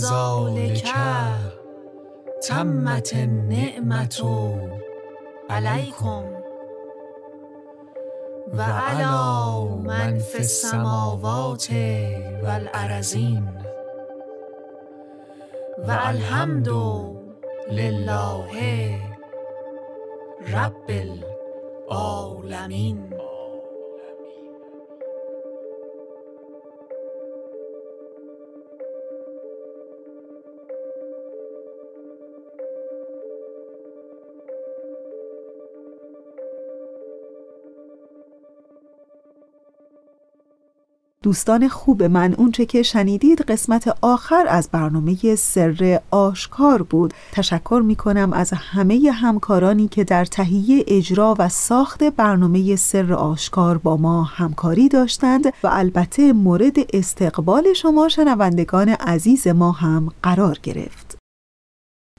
كذلك 0.00 0.84
تمت 2.48 3.12
النعمة 3.12 4.18
عليكم 5.50 6.24
وعلى 8.54 9.68
من 9.82 10.18
في 10.18 10.38
السماوات 10.38 11.70
والأرضين 12.44 13.46
والحمد 15.78 16.68
لله 17.70 18.50
رب 20.54 20.90
العالمين 20.90 23.10
دوستان 41.24 41.68
خوب 41.68 42.02
من 42.02 42.34
اونچه 42.34 42.66
که 42.66 42.82
شنیدید 42.82 43.40
قسمت 43.42 43.94
آخر 44.00 44.44
از 44.48 44.68
برنامه 44.72 45.36
سر 45.36 46.00
آشکار 46.10 46.82
بود. 46.82 47.14
تشکر 47.32 47.82
می 47.84 47.96
کنم 47.96 48.32
از 48.32 48.52
همه 48.52 49.10
همکارانی 49.12 49.88
که 49.88 50.04
در 50.04 50.24
تهیه 50.24 50.84
اجرا 50.88 51.34
و 51.38 51.48
ساخت 51.48 52.04
برنامه 52.04 52.76
سر 52.76 53.12
آشکار 53.12 53.78
با 53.78 53.96
ما 53.96 54.22
همکاری 54.22 54.88
داشتند 54.88 55.46
و 55.46 55.68
البته 55.72 56.32
مورد 56.32 56.76
استقبال 56.92 57.72
شما 57.72 58.08
شنوندگان 58.08 58.88
عزیز 58.88 59.48
ما 59.48 59.72
هم 59.72 60.12
قرار 60.22 60.58
گرفت. 60.62 61.07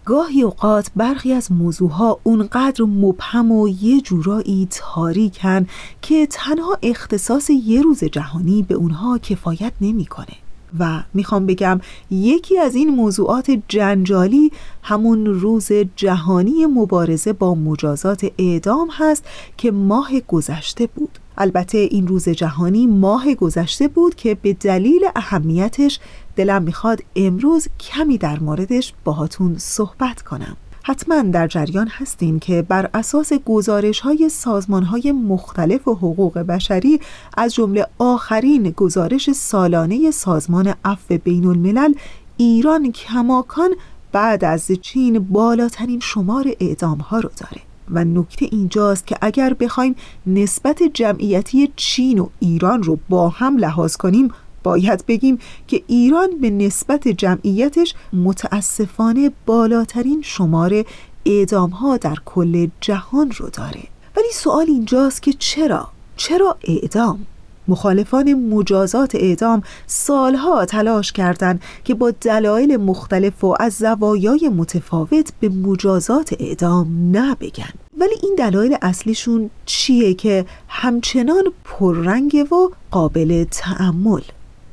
گاهی 0.09 0.41
اوقات 0.41 0.91
برخی 0.95 1.33
از 1.33 1.51
موضوعها 1.51 2.19
اونقدر 2.23 2.85
مبهم 2.85 3.51
و 3.51 3.67
یه 3.67 4.01
جورایی 4.01 4.67
تاریکن 4.71 5.67
که 6.01 6.27
تنها 6.27 6.77
اختصاص 6.83 7.49
یه 7.49 7.81
روز 7.81 8.03
جهانی 8.03 8.63
به 8.63 8.75
اونها 8.75 9.17
کفایت 9.17 9.73
نمی‌کنه. 9.81 10.35
و 10.79 11.03
می‌خوام 11.13 11.45
بگم 11.45 11.81
یکی 12.11 12.57
از 12.57 12.75
این 12.75 12.89
موضوعات 12.89 13.51
جنجالی 13.67 14.51
همون 14.83 15.25
روز 15.25 15.71
جهانی 15.95 16.65
مبارزه 16.65 17.33
با 17.33 17.55
مجازات 17.55 18.31
اعدام 18.37 18.87
هست 18.91 19.25
که 19.57 19.71
ماه 19.71 20.11
گذشته 20.27 20.87
بود 20.87 21.19
البته 21.37 21.77
این 21.77 22.07
روز 22.07 22.29
جهانی 22.29 22.87
ماه 22.87 23.35
گذشته 23.35 23.87
بود 23.87 24.15
که 24.15 24.35
به 24.35 24.53
دلیل 24.53 25.01
اهمیتش 25.15 25.99
دلم 26.39 26.63
می‌خواد 26.63 27.03
امروز 27.15 27.67
کمی 27.79 28.17
در 28.17 28.39
موردش 28.39 28.93
باهاتون 29.03 29.55
صحبت 29.57 30.21
کنم. 30.21 30.57
حتما 30.83 31.21
در 31.21 31.47
جریان 31.47 31.87
هستیم 31.87 32.39
که 32.39 32.61
بر 32.61 32.89
اساس 32.93 33.33
گزارش 33.33 33.99
های 33.99 34.29
سازمان 34.29 34.83
های 34.83 35.11
مختلف 35.11 35.87
و 35.87 35.93
حقوق 35.93 36.37
بشری 36.37 36.99
از 37.37 37.53
جمله 37.53 37.87
آخرین 37.97 38.69
گزارش 38.69 39.31
سالانه 39.31 40.11
سازمان 40.11 40.73
عفو 40.85 41.17
بین 41.17 41.45
الملل 41.45 41.93
ایران 42.37 42.91
کماکان 42.91 43.69
بعد 44.11 44.45
از 44.45 44.71
چین 44.81 45.19
بالاترین 45.19 45.99
شمار 45.99 46.45
اعدام 46.59 46.97
ها 46.97 47.19
رو 47.19 47.29
داره. 47.37 47.61
و 47.91 48.03
نکته 48.03 48.45
اینجاست 48.51 49.07
که 49.07 49.17
اگر 49.21 49.53
بخوایم 49.53 49.95
نسبت 50.27 50.83
جمعیتی 50.93 51.71
چین 51.75 52.19
و 52.19 52.27
ایران 52.39 52.83
رو 52.83 52.99
با 53.09 53.29
هم 53.29 53.57
لحاظ 53.57 53.95
کنیم 53.95 54.31
باید 54.63 55.05
بگیم 55.05 55.39
که 55.67 55.83
ایران 55.87 56.29
به 56.41 56.49
نسبت 56.49 57.07
جمعیتش 57.07 57.93
متاسفانه 58.13 59.31
بالاترین 59.45 60.21
شمار 60.21 60.85
اعدام 61.25 61.69
ها 61.69 61.97
در 61.97 62.15
کل 62.25 62.67
جهان 62.81 63.31
رو 63.31 63.49
داره 63.49 63.83
ولی 64.17 64.31
سوال 64.33 64.65
اینجاست 64.67 65.23
که 65.23 65.33
چرا؟ 65.33 65.87
چرا 66.17 66.57
اعدام؟ 66.63 67.25
مخالفان 67.69 68.33
مجازات 68.33 69.15
اعدام 69.15 69.63
سالها 69.87 70.65
تلاش 70.65 71.11
کردند 71.11 71.61
که 71.83 71.93
با 71.93 72.11
دلایل 72.11 72.77
مختلف 72.77 73.43
و 73.43 73.55
از 73.59 73.73
زوایای 73.73 74.49
متفاوت 74.49 75.33
به 75.39 75.49
مجازات 75.49 76.33
اعدام 76.39 77.17
نبگن 77.17 77.73
ولی 77.97 78.15
این 78.23 78.35
دلایل 78.37 78.77
اصلیشون 78.81 79.49
چیه 79.65 80.13
که 80.13 80.45
همچنان 80.67 81.43
پررنگ 81.63 82.47
و 82.51 82.69
قابل 82.91 83.45
تعمل 83.51 84.21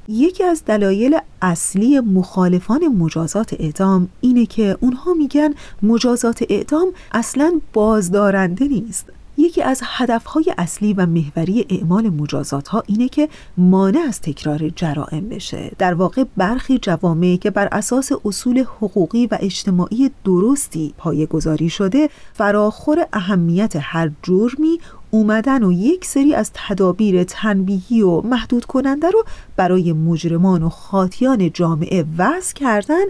یکی 0.09 0.45
از 0.45 0.65
دلایل 0.65 1.19
اصلی 1.43 2.01
مخالفان 2.01 2.89
مجازات 2.89 3.53
اعدام 3.61 4.09
اینه 4.21 4.47
که 4.47 4.77
اونها 4.81 5.15
میگن 5.15 5.55
مجازات 5.83 6.45
اعدام 6.51 6.89
اصلا 7.13 7.61
بازدارنده 7.73 8.69
نیست. 8.69 9.07
یکی 9.39 9.63
از 9.63 9.81
هدفهای 9.85 10.55
اصلی 10.59 10.93
و 10.93 11.07
محوری 11.07 11.67
اعمال 11.71 12.09
مجازات 12.09 12.69
ها 12.69 12.83
اینه 12.87 13.09
که 13.09 13.29
مانع 13.57 14.01
از 14.09 14.21
تکرار 14.21 14.69
جرائم 14.69 15.29
بشه. 15.29 15.73
در 15.79 15.95
واقع 15.95 16.25
برخی 16.37 16.79
جوامعی 16.79 17.39
که 17.39 17.51
بر 17.51 17.69
اساس 17.73 18.13
اصول 18.25 18.59
حقوقی 18.59 19.27
و 19.27 19.39
اجتماعی 19.41 20.11
درستی 20.25 20.95
پایه 20.99 21.27
گذاری 21.27 21.69
شده 21.69 22.11
فراخور 22.35 23.07
اهمیت 23.13 23.73
هر 23.81 24.11
جرمی 24.23 24.79
اومدن 25.11 25.65
و 25.65 25.73
یک 25.73 26.05
سری 26.05 26.35
از 26.35 26.51
تدابیر 26.55 27.25
تنبیهی 27.25 28.03
و 28.03 28.21
محدود 28.21 28.65
کننده 28.65 29.11
رو 29.11 29.25
برای 29.57 29.93
مجرمان 29.93 30.63
و 30.63 30.69
خاطیان 30.69 31.53
جامعه 31.53 32.05
وضع 32.19 32.55
کردن 32.55 33.05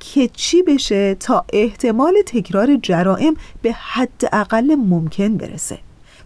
که 0.00 0.28
چی 0.28 0.62
بشه 0.62 1.14
تا 1.14 1.44
احتمال 1.52 2.14
تکرار 2.26 2.76
جرائم 2.76 3.36
به 3.62 3.72
حد 3.72 4.28
اقل 4.32 4.74
ممکن 4.74 5.36
برسه. 5.36 5.78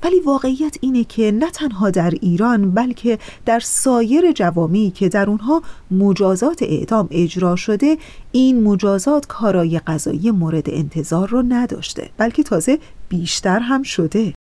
ولی 0.03 0.21
واقعیت 0.21 0.77
اینه 0.81 1.05
که 1.05 1.33
نه 1.33 1.51
تنها 1.51 1.91
در 1.91 2.11
ایران 2.11 2.71
بلکه 2.71 3.19
در 3.45 3.61
سایر 3.61 4.33
جوامی 4.33 4.93
که 4.95 5.09
در 5.09 5.31
اونها 5.31 5.63
مجازات 5.91 6.63
اعدام 6.63 7.09
اجرا 7.11 7.57
شده 7.57 7.99
این 8.33 8.63
مجازات 8.63 9.27
کارای 9.27 9.79
قضایی 9.79 10.31
مورد 10.31 10.71
انتظار 10.71 11.29
رو 11.29 11.43
نداشته 11.49 12.11
بلکه 12.17 12.43
تازه 12.43 12.79
بیشتر 13.09 13.59
هم 13.59 13.83
شده. 13.83 14.36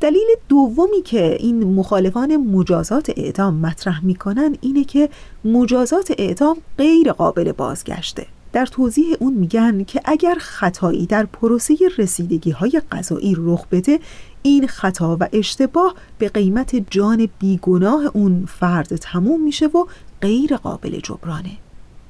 دلیل 0.00 0.28
دومی 0.48 1.02
که 1.04 1.36
این 1.40 1.74
مخالفان 1.74 2.36
مجازات 2.36 3.10
اعدام 3.16 3.54
مطرح 3.54 4.04
می‌کنن 4.04 4.56
اینه 4.60 4.84
که 4.84 5.08
مجازات 5.44 6.12
اعدام 6.18 6.56
غیر 6.78 7.12
قابل 7.12 7.52
بازگشته. 7.52 8.26
در 8.52 8.66
توضیح 8.66 9.16
اون 9.20 9.34
میگن 9.34 9.84
که 9.84 10.00
اگر 10.04 10.34
خطایی 10.38 11.06
در 11.06 11.24
پروسه 11.26 11.76
رسیدگی 11.98 12.50
های 12.50 12.82
قضایی 12.92 13.36
رخ 13.38 13.66
بده 13.70 14.00
این 14.42 14.66
خطا 14.66 15.16
و 15.20 15.28
اشتباه 15.32 15.94
به 16.18 16.28
قیمت 16.28 16.76
جان 16.90 17.28
بیگناه 17.38 18.02
اون 18.14 18.46
فرد 18.46 18.96
تموم 18.96 19.42
میشه 19.42 19.66
و 19.66 19.86
غیر 20.20 20.56
قابل 20.56 21.00
جبرانه. 21.02 21.50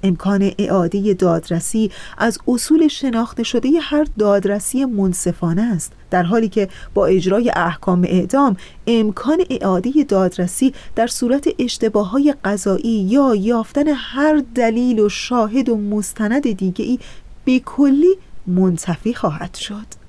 امکان 0.03 0.53
اعاده 0.59 1.15
دادرسی 1.15 1.91
از 2.19 2.39
اصول 2.49 2.89
شناخته 2.89 3.43
شده 3.43 3.69
هر 3.81 4.07
دادرسی 4.19 4.85
منصفانه 4.85 5.63
است 5.63 5.93
در 6.11 6.23
حالی 6.23 6.49
که 6.49 6.69
با 6.95 7.07
اجرای 7.07 7.53
احکام 7.57 8.05
اعدام 8.05 8.57
امکان 8.87 9.39
اعاده 9.51 9.91
دادرسی 10.09 10.75
در 10.97 11.07
صورت 11.07 11.49
اشتباه 11.59 12.11
های 12.11 12.35
قضایی 12.45 13.07
یا 13.11 13.35
یافتن 13.35 13.89
هر 13.89 14.43
دلیل 14.55 15.01
و 15.01 15.09
شاهد 15.09 15.69
و 15.69 15.77
مستند 15.77 16.53
دیگه 16.53 16.85
ای 16.85 16.99
به 17.45 17.59
کلی 17.59 18.15
منتفی 18.47 19.15
خواهد 19.15 19.55
شد. 19.55 20.00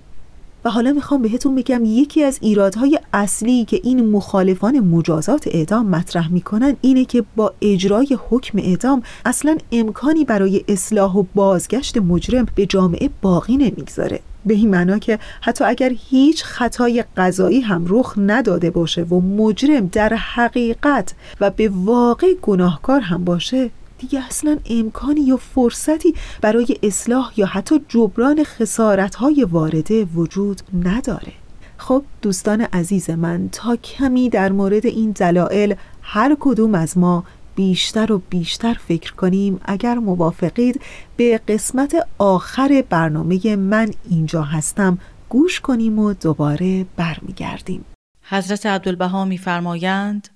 و 0.65 0.69
حالا 0.69 0.93
می‌خوام 0.93 1.21
بهتون 1.21 1.55
بگم 1.55 1.81
یکی 1.85 2.23
از 2.23 2.39
ایرادهای 2.41 2.99
اصلی 3.13 3.65
که 3.65 3.79
این 3.83 4.09
مخالفان 4.09 4.79
مجازات 4.79 5.47
اعدام 5.47 5.85
مطرح 5.85 6.31
می‌کنن 6.31 6.75
اینه 6.81 7.05
که 7.05 7.23
با 7.35 7.53
اجرای 7.61 8.17
حکم 8.29 8.57
اعدام 8.57 9.03
اصلا 9.25 9.57
امکانی 9.71 10.25
برای 10.25 10.63
اصلاح 10.67 11.15
و 11.15 11.23
بازگشت 11.35 11.97
مجرم 11.97 12.45
به 12.55 12.65
جامعه 12.65 13.09
باقی 13.21 13.57
نمی‌گذاره. 13.57 14.19
به 14.45 14.53
این 14.53 14.69
معنا 14.69 14.99
که 14.99 15.19
حتی 15.41 15.63
اگر 15.63 15.91
هیچ 16.09 16.43
خطای 16.43 17.03
قضایی 17.17 17.61
هم 17.61 17.85
رخ 17.87 18.13
نداده 18.17 18.69
باشه 18.69 19.03
و 19.03 19.21
مجرم 19.21 19.87
در 19.87 20.13
حقیقت 20.13 21.13
و 21.41 21.49
به 21.49 21.69
واقع 21.73 22.33
گناهکار 22.41 23.01
هم 23.01 23.23
باشه 23.23 23.69
دیگه 24.01 24.25
اصلا 24.25 24.57
امکانی 24.69 25.21
یا 25.21 25.37
فرصتی 25.37 26.15
برای 26.41 26.77
اصلاح 26.83 27.33
یا 27.37 27.45
حتی 27.45 27.81
جبران 27.89 28.43
خسارتهای 28.43 29.43
وارده 29.43 30.05
وجود 30.05 30.61
نداره. 30.83 31.33
خب 31.77 32.03
دوستان 32.21 32.61
عزیز 32.61 33.09
من 33.09 33.49
تا 33.51 33.75
کمی 33.75 34.29
در 34.29 34.51
مورد 34.51 34.85
این 34.85 35.11
دلایل 35.11 35.75
هر 36.01 36.37
کدوم 36.39 36.75
از 36.75 36.97
ما 36.97 37.23
بیشتر 37.55 38.11
و 38.11 38.21
بیشتر 38.29 38.73
فکر 38.73 39.13
کنیم 39.13 39.61
اگر 39.65 39.95
موافقید 39.95 40.81
به 41.17 41.41
قسمت 41.47 42.07
آخر 42.17 42.83
برنامه 42.89 43.55
من 43.55 43.89
اینجا 44.09 44.41
هستم. 44.41 44.97
گوش 45.29 45.59
کنیم 45.59 45.99
و 45.99 46.13
دوباره 46.13 46.85
برمیگردیم. 46.95 47.85
حضرت 48.23 48.65
عبدالبها 48.65 49.25
میفرمایند 49.25 50.27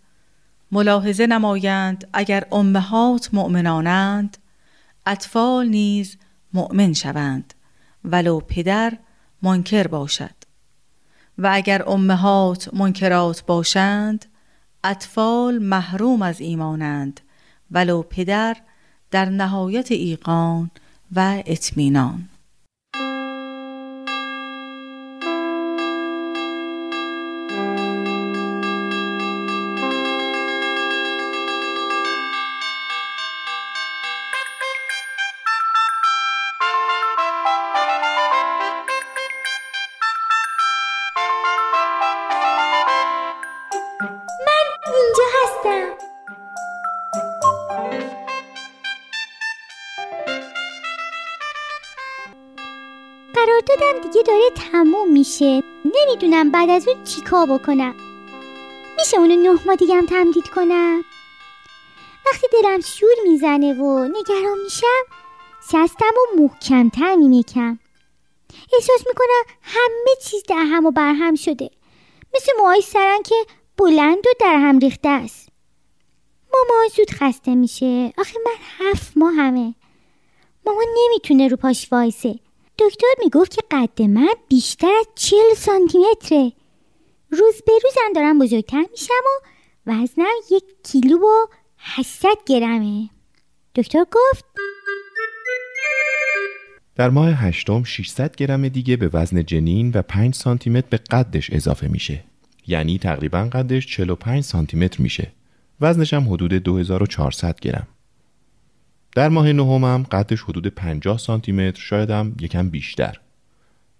ملاحظه 0.71 1.27
نمایند 1.27 2.07
اگر 2.13 2.43
امهات 2.51 3.29
مؤمنانند 3.33 4.37
اطفال 5.05 5.67
نیز 5.67 6.17
مؤمن 6.53 6.93
شوند 6.93 7.53
ولو 8.03 8.39
پدر 8.39 8.97
منکر 9.41 9.87
باشد. 9.87 10.35
و 11.37 11.49
اگر 11.53 11.89
امهات 11.89 12.73
منکرات 12.73 13.45
باشند 13.45 14.25
اطفال 14.83 15.57
محروم 15.57 16.21
از 16.21 16.41
ایمانند 16.41 17.19
ولو 17.71 18.01
پدر 18.01 18.57
در 19.11 19.25
نهایت 19.25 19.91
ایقان 19.91 20.71
و 21.15 21.43
اطمینان. 21.45 22.29
نمی‌دونم 56.15 56.51
بعد 56.51 56.69
از 56.69 56.87
اون 56.87 57.03
چیکار 57.03 57.45
بکنم. 57.45 57.95
میشه 58.97 59.17
اونو 59.17 59.35
نه 59.35 59.59
ماه 59.65 59.75
دیگه 59.75 59.95
هم 59.95 60.05
تمدید 60.05 60.47
کنم؟ 60.47 61.03
وقتی 62.25 62.47
دلم 62.53 62.81
شور 62.81 63.15
می‌زنه 63.27 63.73
و 63.73 64.03
نگران 64.03 64.59
میشم 64.63 65.03
سستم 65.63 66.13
و 66.15 66.41
محکمتر 66.41 67.15
میمیکم 67.15 67.79
احساس 68.73 69.07
می‌کنم 69.07 69.55
همه 69.61 70.15
چیز 70.25 70.43
در 70.43 70.65
هم 70.65 70.85
و 70.85 70.91
برهم 70.91 71.35
شده. 71.35 71.69
مثل 72.35 72.51
موهای 72.57 72.81
سرن 72.81 73.21
که 73.23 73.35
بلند 73.77 74.27
و 74.27 74.29
در 74.39 74.55
هم 74.55 74.79
ریخته 74.79 75.09
است. 75.09 75.49
مامان 76.53 76.87
زود 76.95 77.11
خسته 77.11 77.55
میشه. 77.55 78.13
آخه 78.17 78.39
من 78.45 78.87
هفت 78.87 79.11
ماه 79.15 79.33
همه. 79.33 79.75
مامان 80.65 80.85
نمی‌تونه 80.97 81.47
رو 81.47 81.57
پاش 81.57 81.87
وایسه. 81.91 82.39
دکتر 82.85 83.07
می‌گفت 83.23 83.55
که 83.55 83.61
قد 83.71 84.01
من 84.01 84.33
بیشتر 84.49 84.91
از 84.99 85.07
چل 85.15 85.53
سانتی 85.57 85.97
متره 85.97 86.51
روز 87.29 87.61
به 87.65 87.71
روزم 87.83 88.13
دارم 88.15 88.39
بزرگتر 88.39 88.85
میشم 88.91 89.13
و 89.25 89.91
وزنم 89.91 90.25
یک 90.51 90.63
کیلو 90.83 91.17
و 91.17 91.45
800 91.77 92.27
گرمه. 92.45 93.09
دکتر 93.75 94.05
گفت 94.11 94.45
در 96.95 97.09
ماه 97.09 97.29
هشتم 97.29 97.83
600 97.83 98.35
گرم 98.35 98.67
دیگه 98.67 98.97
به 98.97 99.09
وزن 99.13 99.43
جنین 99.43 99.91
و 99.95 100.01
5 100.01 100.35
سانتی 100.35 100.69
متر 100.69 100.87
به 100.89 100.97
قدش 100.97 101.49
اضافه 101.53 101.87
میشه. 101.87 102.23
یعنی 102.67 102.97
تقریبا 102.97 103.49
قدش 103.53 103.87
45 103.87 104.43
سانتی 104.43 104.77
متر 104.77 105.01
میشه. 105.01 105.31
وزنش 105.81 106.13
هم 106.13 106.33
حدود 106.33 106.53
2400 106.53 107.59
گرم. 107.59 107.87
در 109.15 109.29
ماه 109.29 109.53
نهمم 109.53 110.03
قدش 110.11 110.41
حدود 110.41 110.67
50 110.67 111.17
سانتی 111.17 111.51
متر 111.51 111.81
شاید 111.81 112.09
هم 112.09 112.35
یکم 112.39 112.69
بیشتر. 112.69 113.19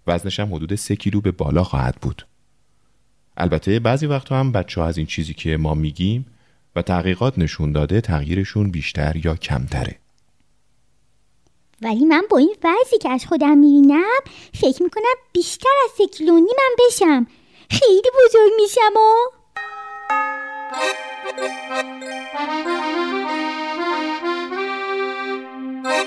وزنش 0.06 0.40
هم 0.40 0.54
حدود 0.54 0.74
سه 0.74 0.96
کیلو 0.96 1.20
به 1.20 1.30
بالا 1.30 1.64
خواهد 1.64 1.96
بود. 2.02 2.26
البته 3.36 3.78
بعضی 3.78 4.06
وقتها 4.06 4.40
هم 4.40 4.52
بچه 4.52 4.80
ها 4.80 4.86
از 4.86 4.98
این 4.98 5.06
چیزی 5.06 5.34
که 5.34 5.56
ما 5.56 5.74
میگیم 5.74 6.26
و 6.76 6.82
تحقیقات 6.82 7.38
نشون 7.38 7.72
داده 7.72 8.00
تغییرشون 8.00 8.70
بیشتر 8.70 9.16
یا 9.24 9.36
کمتره. 9.36 9.98
ولی 11.82 12.04
من 12.04 12.22
با 12.30 12.38
این 12.38 12.56
وضعی 12.64 12.98
که 12.98 13.10
از 13.10 13.26
خودم 13.26 13.58
می‌بینم 13.58 14.20
فکر 14.54 14.82
می‌کنم 14.82 15.14
بیشتر 15.32 15.68
از 15.84 15.90
سه 15.98 16.06
کیلو 16.06 16.34
من 16.34 16.76
بشم. 16.88 17.26
خیلی 17.70 18.10
بزرگ 18.24 18.52
میشم 18.60 18.96
و 18.96 19.36
بعضی 25.86 26.02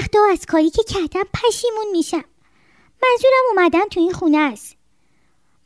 وقتا 0.00 0.18
از 0.32 0.46
کاری 0.46 0.70
که 0.70 0.82
کردم 0.82 1.24
پشیمون 1.34 1.86
میشم. 1.92 2.24
منظورم 3.02 3.44
اومدن 3.50 3.88
تو 3.88 4.00
این 4.00 4.12
خونه 4.12 4.38
است. 4.38 4.76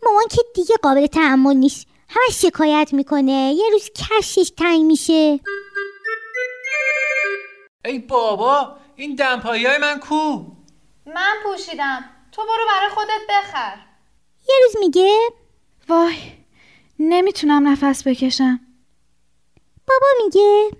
مامان 0.03 0.25
که 0.31 0.43
دیگه 0.55 0.75
قابل 0.83 1.07
تحمل 1.07 1.55
نیست. 1.55 1.87
همه 2.09 2.29
شکایت 2.33 2.89
می‌کنه. 2.93 3.55
یه 3.57 3.65
روز 3.73 3.91
کشش 3.91 4.53
تنگ 4.59 4.83
میشه. 4.83 5.41
ای 7.85 7.99
بابا 7.99 8.77
این 8.97 9.15
دمپایی 9.15 9.67
های 9.67 9.79
من 9.79 10.01
کو؟ 10.01 10.47
من 11.07 11.35
پوشیدم. 11.45 12.05
تو 12.33 12.43
برو 12.43 12.67
برای 12.71 12.89
خودت 12.91 13.21
بخر. 13.29 13.92
یه 14.49 14.55
روز 14.63 14.77
میگه 14.81 15.19
وای 15.89 16.17
نمی‌تونم 16.99 17.69
نفس 17.69 18.09
بکشم. 18.09 18.61
بابا 19.89 20.07
میگه 20.25 20.71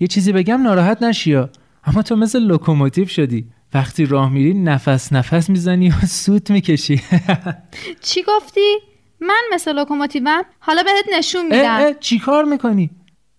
یه 0.00 0.06
چیزی 0.06 0.32
بگم 0.32 0.62
ناراحت 0.62 1.02
نشیا 1.02 1.50
اما 1.84 2.02
تو 2.02 2.16
مثل 2.16 2.38
لوکوموتیو 2.38 3.06
شدی. 3.06 3.46
وقتی 3.74 4.06
راه 4.06 4.32
میری 4.32 4.54
نفس 4.54 5.12
نفس 5.12 5.50
می‌زنی 5.50 5.88
و 5.88 6.06
سوت 6.06 6.50
می‌کشی. 6.50 7.02
چی 8.06 8.22
گفتی؟ 8.22 8.78
من 9.20 9.42
مثل 9.52 9.72
لوکوموتیوم؟ 9.72 10.42
حالا 10.58 10.82
بهت 10.82 11.04
نشون 11.18 11.44
میدم. 11.46 11.92
چی 12.00 12.18
کار 12.18 12.44
می‌کنی؟ 12.44 12.90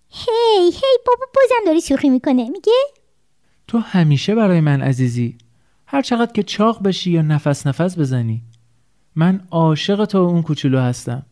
هی 0.08 0.64
هی 0.64 0.98
بابا 1.06 1.26
بازم 1.34 1.66
داری 1.66 1.80
شوخی 1.80 2.08
می‌کنه. 2.08 2.48
میگه 2.48 2.72
تو 3.66 3.78
همیشه 3.78 4.34
برای 4.34 4.60
من 4.60 4.82
عزیزی. 4.82 5.38
هر 5.90 6.02
چقدر 6.02 6.32
که 6.32 6.42
چاق 6.42 6.82
بشی 6.82 7.10
یا 7.10 7.22
نفس 7.22 7.66
نفس 7.66 7.98
بزنی. 7.98 8.42
من 9.16 9.46
عاشق 9.50 10.04
تو 10.04 10.18
اون 10.18 10.42
کوچولو 10.42 10.78
هستم. 10.78 11.26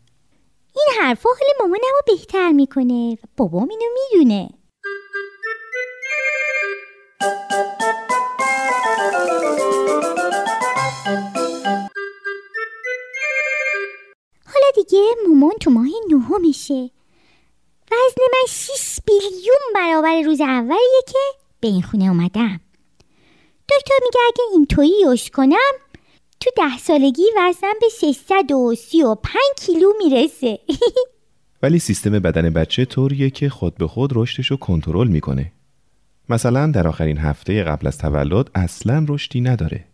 این 0.76 0.86
حرفا 1.02 1.28
حال 1.28 1.48
مامانمو 1.60 2.00
بهتر 2.06 2.52
می‌کنه 2.52 3.18
بابام 3.36 3.68
اینو 3.68 3.84
می‌دونه. 3.94 4.48
حالا 14.46 14.70
دیگه 14.74 15.02
مامان 15.28 15.52
تو 15.60 15.70
ماه 15.70 15.86
نهمشه. 16.10 16.90
وزن 17.92 18.22
من 18.32 18.46
6 18.48 18.98
بیلیون 19.06 19.58
برابر 19.74 20.22
روز 20.22 20.40
اولیه 20.40 21.02
که 21.06 21.18
به 21.60 21.68
این 21.68 21.82
خونه 21.82 22.04
اومدم. 22.04 22.60
دکتر 23.68 23.94
میگه 24.04 24.20
اگه 24.28 24.44
اینطوری 24.52 24.92
یوش 25.02 25.30
کنم 25.30 25.72
تو 26.40 26.50
ده 26.56 26.78
سالگی 26.78 27.22
وزنم 27.38 27.74
به 27.80 27.88
635 28.00 29.34
کیلو 29.56 29.92
می‌رسه. 29.98 30.58
ولی 31.62 31.78
سیستم 31.78 32.10
بدن 32.10 32.50
بچه 32.50 32.84
طوریه 32.84 33.30
که 33.30 33.48
خود 33.48 33.74
به 33.74 33.86
خود 33.86 34.10
رشدش 34.14 34.50
رو 34.50 34.56
کنترل 34.56 35.08
می‌کنه. 35.08 35.52
مثلا 36.28 36.66
در 36.66 36.88
آخرین 36.88 37.18
هفته 37.18 37.62
قبل 37.62 37.86
از 37.86 37.98
تولد 37.98 38.50
اصلا 38.54 39.06
رشدی 39.08 39.40
نداره. 39.40 39.84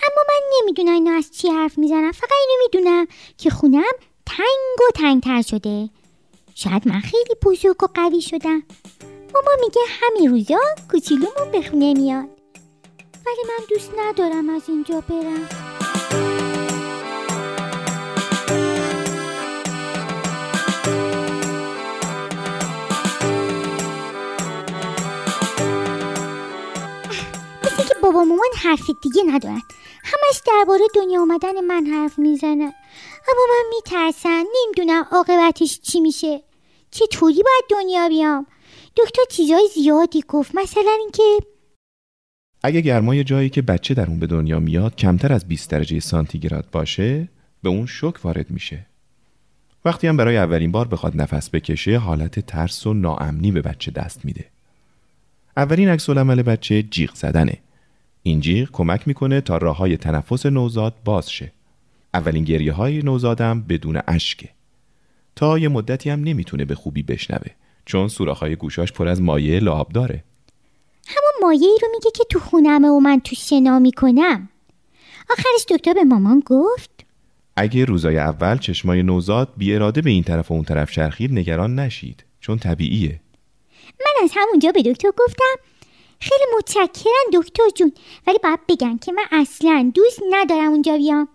اما 0.00 0.22
من 0.28 0.40
نمی‌دونم 0.60 0.92
اینا 0.92 1.10
از 1.10 1.30
چی 1.30 1.48
حرف 1.48 1.78
می‌زنم 1.78 2.12
فقط 2.12 2.30
اینو 2.48 2.62
می‌دونم 2.62 3.06
که 3.38 3.50
خونم 3.50 3.92
تنگ 4.26 4.88
و 4.88 4.92
تنگتر 4.94 5.42
شده. 5.42 5.88
شاید 6.54 6.88
من 6.88 7.00
خیلی 7.00 7.34
بزرگ 7.42 7.82
و 7.82 7.86
قوی 7.94 8.20
شدم. 8.20 8.62
ماما 9.34 9.50
میگه 9.60 9.80
همین 9.88 10.30
روزا 10.30 10.58
کوچیلومون 10.90 11.50
به 11.52 11.62
خونه 11.62 11.94
میاد. 11.94 12.37
ولی 13.28 13.42
من 13.48 13.64
دوست 13.68 13.92
ندارم 13.98 14.50
از 14.50 14.62
اینجا 14.68 15.00
برم. 15.00 15.48
مثل 27.62 27.88
که 27.88 27.94
بابا 28.02 28.24
مامان 28.24 28.38
حرف 28.62 28.90
دیگه 29.02 29.22
ندارن. 29.26 29.62
همش 30.04 30.40
درباره 30.46 30.84
دنیا 30.94 31.22
آمدن 31.22 31.60
من 31.60 31.86
حرف 31.86 32.18
می‌زنن. 32.18 32.72
اما 33.28 33.42
من 33.50 33.64
میترسم 33.74 34.44
نمی‌دونم 34.64 35.06
عاقبتش 35.12 35.80
چی 35.80 36.00
میشه. 36.00 36.42
چطوری 36.90 37.42
باید 37.42 37.64
دنیا 37.70 38.08
بیام؟ 38.08 38.46
دکتر 38.96 39.22
چیزای 39.30 39.68
زیادی 39.74 40.24
گفت 40.28 40.54
مثلا 40.54 40.92
اینکه 41.00 41.38
اگه 42.62 42.80
گرمای 42.80 43.24
جایی 43.24 43.48
که 43.48 43.62
بچه 43.62 43.94
در 43.94 44.06
اون 44.06 44.18
به 44.18 44.26
دنیا 44.26 44.60
میاد 44.60 44.96
کمتر 44.96 45.32
از 45.32 45.48
20 45.48 45.70
درجه 45.70 46.00
سانتیگراد 46.00 46.66
باشه 46.72 47.28
به 47.62 47.68
اون 47.68 47.86
شوک 47.86 48.24
وارد 48.24 48.50
میشه. 48.50 48.86
وقتی 49.84 50.06
هم 50.06 50.16
برای 50.16 50.36
اولین 50.36 50.72
بار 50.72 50.88
بخواد 50.88 51.20
نفس 51.20 51.50
بکشه 51.50 51.98
حالت 51.98 52.40
ترس 52.40 52.86
و 52.86 52.94
ناامنی 52.94 53.52
به 53.52 53.62
بچه 53.62 53.90
دست 53.90 54.24
میده. 54.24 54.44
اولین 55.56 55.88
عکس 55.88 56.10
عمل 56.10 56.42
بچه 56.42 56.82
جیغ 56.82 57.14
زدنه. 57.14 57.58
این 58.22 58.40
جیغ 58.40 58.68
کمک 58.72 59.08
می‌کنه 59.08 59.40
تا 59.40 59.56
راه 59.56 59.76
های 59.76 59.96
تنفس 59.96 60.46
نوزاد 60.46 60.94
باز 61.04 61.30
شه. 61.30 61.52
اولین 62.14 62.44
گریه 62.44 62.72
های 62.72 63.02
نوزادم 63.02 63.60
بدون 63.60 64.00
اشکه 64.08 64.48
تا 65.36 65.58
یه 65.58 65.68
مدتی 65.68 66.10
هم 66.10 66.24
نمی‌تونه 66.24 66.64
به 66.64 66.74
خوبی 66.74 67.02
بشنوه 67.02 67.50
چون 67.84 68.08
سوراخ‌های 68.08 68.56
گوشاش 68.56 68.92
پر 68.92 69.08
از 69.08 69.22
مایع 69.22 69.58
لعاب 69.58 69.92
داره 69.92 70.24
همون 71.08 71.32
مایعی 71.42 71.78
رو 71.82 71.88
میگه 71.92 72.10
که 72.10 72.24
تو 72.30 72.38
خونمه 72.38 72.88
و 72.88 73.00
من 73.00 73.20
تو 73.20 73.34
شنا 73.36 73.78
می‌کنم. 73.78 74.48
آخرش 75.30 75.66
دکتر 75.70 75.92
به 75.92 76.04
مامان 76.04 76.42
گفت. 76.46 76.90
اگه 77.56 77.84
روزای 77.84 78.18
اول 78.18 78.58
چشمای 78.58 79.02
نوزاد 79.02 79.52
بی 79.56 79.74
اراده 79.74 80.02
به 80.02 80.10
این 80.10 80.22
طرف 80.22 80.50
و 80.50 80.54
اون 80.54 80.64
طرف 80.64 80.92
چرخید 80.92 81.32
نگران 81.32 81.78
نشید. 81.78 82.24
چون 82.40 82.58
طبیعیه. 82.58 83.20
من 84.00 84.24
از 84.24 84.30
همونجا 84.36 84.72
به 84.72 84.82
دکتر 84.82 85.10
گفتم 85.18 85.54
خیلی 86.20 86.44
متشکرم 86.58 87.24
دکتر 87.32 87.68
جون 87.74 87.92
ولی 88.26 88.38
باید 88.42 88.60
بگم 88.68 88.98
که 88.98 89.12
من 89.12 89.24
اصلا 89.32 89.92
دوست 89.94 90.20
ندارم 90.30 90.72
اونجا 90.72 90.96
بیام. 90.96 91.28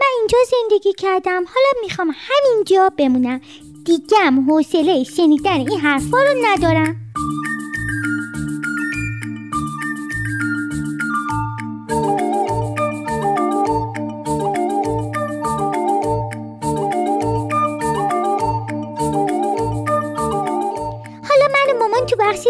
من 0.00 0.06
اینجا 0.18 0.38
زندگی 0.50 0.92
کردم 0.92 1.44
حالا 1.44 1.82
می‌خوام 1.82 2.14
همینجا 2.14 2.92
بمونم. 2.96 3.40
دیگم 3.84 4.50
حوصله 4.50 5.04
شنیدن 5.04 5.50
این 5.50 5.80
حرفا 5.80 6.18
رو 6.22 6.34
ندارم. 6.44 6.96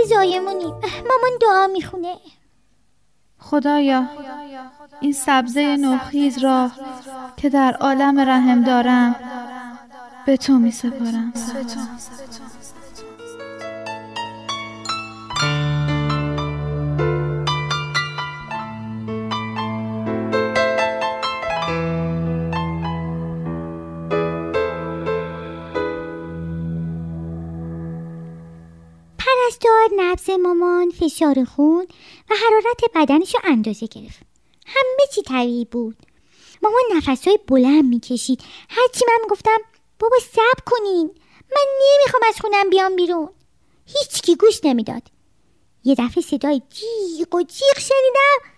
زایمونیم 0.09 0.75
مامان 1.09 1.33
دعا 1.41 1.67
می‌خونه. 1.67 2.15
خدایا 3.39 4.07
این 5.01 5.13
سبزه 5.13 5.77
نوخیز 5.77 6.39
را 6.39 6.71
که 7.37 7.49
در 7.49 7.77
عالم 7.81 8.21
رحم 8.21 8.65
دارم 8.65 9.17
به 10.27 10.37
تو 10.37 10.59
می 10.59 10.71
سپارم 10.71 11.33
نبز 30.09 30.31
مامان 30.31 30.91
فشار 30.91 31.45
خون 31.45 31.87
و 32.31 32.35
حرارت 32.35 32.81
بدنش 32.95 33.35
رو 33.35 33.41
اندازه 33.45 33.87
گرفت. 33.87 34.21
همه 34.67 35.07
چی 35.15 35.23
طبیعی 35.23 35.65
بود. 35.65 35.97
مامان 36.63 36.83
نفسهای 36.97 37.39
بلند 37.47 37.85
می‌کشید. 37.85 38.41
هرچی 38.69 39.05
من 39.09 39.19
می‌گفتم 39.23 39.59
بابا 39.99 40.17
صبر 40.33 40.63
کنین. 40.67 41.11
من 41.51 41.67
نمی‌خوام 41.81 42.23
از 42.29 42.41
خونم 42.41 42.71
بیام 42.71 42.97
بیرون. 42.97 43.29
هیچ 43.87 44.23
کی 44.23 44.37
گوش 44.37 44.61
نمی‌داد. 44.65 45.03
یه 45.85 45.95
دفعه 45.95 46.23
صدای 46.23 46.63
جیغ 46.71 47.35
و 47.35 47.43
جیغ 47.43 47.79
شنیدم. 47.79 48.53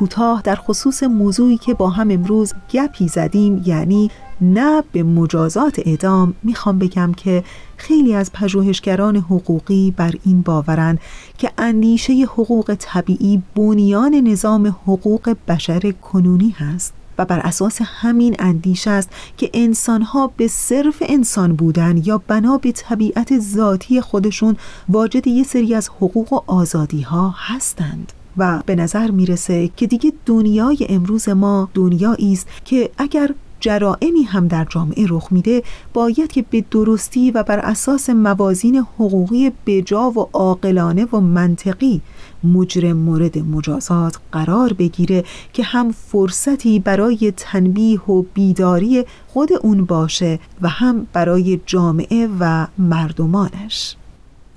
کوتاه 0.00 0.42
در 0.42 0.54
خصوص 0.54 1.02
موضوعی 1.02 1.58
که 1.58 1.74
با 1.74 1.90
هم 1.90 2.10
امروز 2.10 2.54
گپی 2.72 3.08
زدیم 3.08 3.62
یعنی 3.66 4.10
نه 4.40 4.82
به 4.92 5.02
مجازات 5.02 5.78
اعدام 5.78 6.34
می‌خوام 6.42 6.78
بگم 6.78 7.12
که 7.12 7.44
خیلی 7.76 8.14
از 8.14 8.32
پژوهشگران 8.32 9.16
حقوقی 9.16 9.94
بر 9.96 10.14
این 10.24 10.42
باورند 10.42 11.00
که 11.38 11.50
اندیشه 11.58 12.12
حقوق 12.12 12.76
طبیعی 12.78 13.42
بنیان 13.54 14.14
نظام 14.14 14.66
حقوق 14.66 15.36
بشر 15.48 15.92
کنونی 15.92 16.50
هست 16.50 16.92
و 17.18 17.24
بر 17.24 17.38
اساس 17.38 17.78
همین 17.84 18.36
اندیشه 18.38 18.90
است 18.90 19.10
که 19.36 19.50
انسانها 19.54 20.30
به 20.36 20.48
صرف 20.48 21.02
انسان 21.08 21.52
بودن 21.52 22.02
یا 22.04 22.18
بنا 22.18 22.58
به 22.58 22.72
طبیعت 22.72 23.38
ذاتی 23.38 24.00
خودشون 24.00 24.56
واجد 24.88 25.26
یه 25.26 25.44
سری 25.44 25.74
از 25.74 25.88
حقوق 25.88 26.32
و 26.32 26.40
آزادی 26.46 27.02
ها 27.02 27.34
هستند. 27.36 28.12
و 28.36 28.62
به 28.66 28.74
نظر 28.74 29.10
می‌رسه 29.10 29.70
که 29.76 29.86
دیگه 29.86 30.12
دنیای 30.26 30.86
امروز 30.88 31.28
ما 31.28 31.68
دنیایی 31.74 32.32
است 32.32 32.48
که 32.64 32.90
اگر 32.98 33.34
جرائمی 33.60 34.22
هم 34.22 34.48
در 34.48 34.66
جامعه 34.70 35.06
رخ 35.08 35.28
میده 35.30 35.62
باید 35.92 36.32
که 36.32 36.44
به 36.50 36.64
درستی 36.70 37.30
و 37.30 37.42
بر 37.42 37.58
اساس 37.58 38.10
موازین 38.10 38.76
حقوقی 38.76 39.52
بجا 39.66 40.10
و 40.10 40.28
عاقلانه 40.32 41.04
و 41.04 41.20
منطقی 41.20 42.00
مجرم 42.44 42.96
مورد 42.96 43.38
مجازات 43.38 44.18
قرار 44.32 44.72
بگیره 44.72 45.24
که 45.52 45.62
هم 45.62 45.92
فرصتی 45.92 46.78
برای 46.78 47.32
تنبیه 47.36 48.00
و 48.00 48.22
بیداری 48.34 49.04
خود 49.28 49.50
اون 49.62 49.84
باشه 49.84 50.38
و 50.62 50.68
هم 50.68 51.06
برای 51.12 51.60
جامعه 51.66 52.28
و 52.40 52.66
مردمانش. 52.78 53.96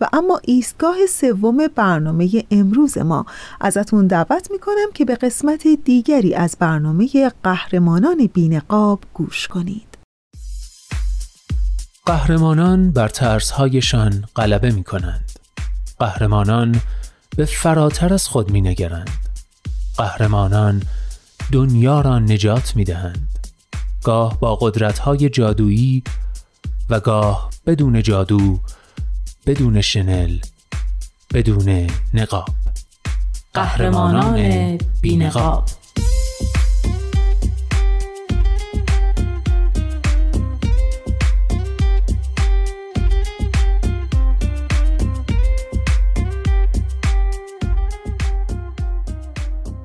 و 0.04 0.08
اما 0.14 0.40
ایستگاه 0.44 0.96
سوم 1.10 1.68
برنامه 1.76 2.44
امروز 2.52 2.98
ما 2.98 3.26
ازتون 3.62 4.08
دعوت 4.08 4.52
می‌کنم 4.52 4.92
که 4.94 5.06
به 5.06 5.16
قسمت 5.16 5.68
دیگری 5.68 6.36
از 6.36 6.58
برنامه 6.60 7.32
قهرمانان 7.44 8.30
بینقاب 8.34 9.00
گوش 9.14 9.48
کنید 9.48 9.98
قهرمانان 12.06 12.92
بر 12.92 13.08
ترسهایشان 13.08 14.24
غلبه 14.36 14.72
می 14.72 14.84
کنند. 14.84 15.32
قهرمانان 16.00 16.82
به 17.38 17.46
فراتر 17.46 18.14
از 18.14 18.28
خود 18.28 18.52
می 18.52 18.62
نگرند. 18.62 19.10
قهرمانان 19.98 20.84
دنیا 21.52 22.02
را 22.02 22.20
نجات 22.20 22.76
می 22.76 22.84
دهند. 22.84 23.28
گاه 24.04 24.40
با 24.40 24.56
قدرتهای 24.56 25.30
جادویی 25.30 26.04
و 26.90 27.00
گاه 27.00 27.50
بدون 27.66 28.02
جادو 28.02 28.60
بدون 29.46 29.82
شنل 29.82 30.38
بدون 31.34 31.88
نقاب. 32.14 32.48
قهرمانان 33.54 34.78
بینقاب. 35.02 35.66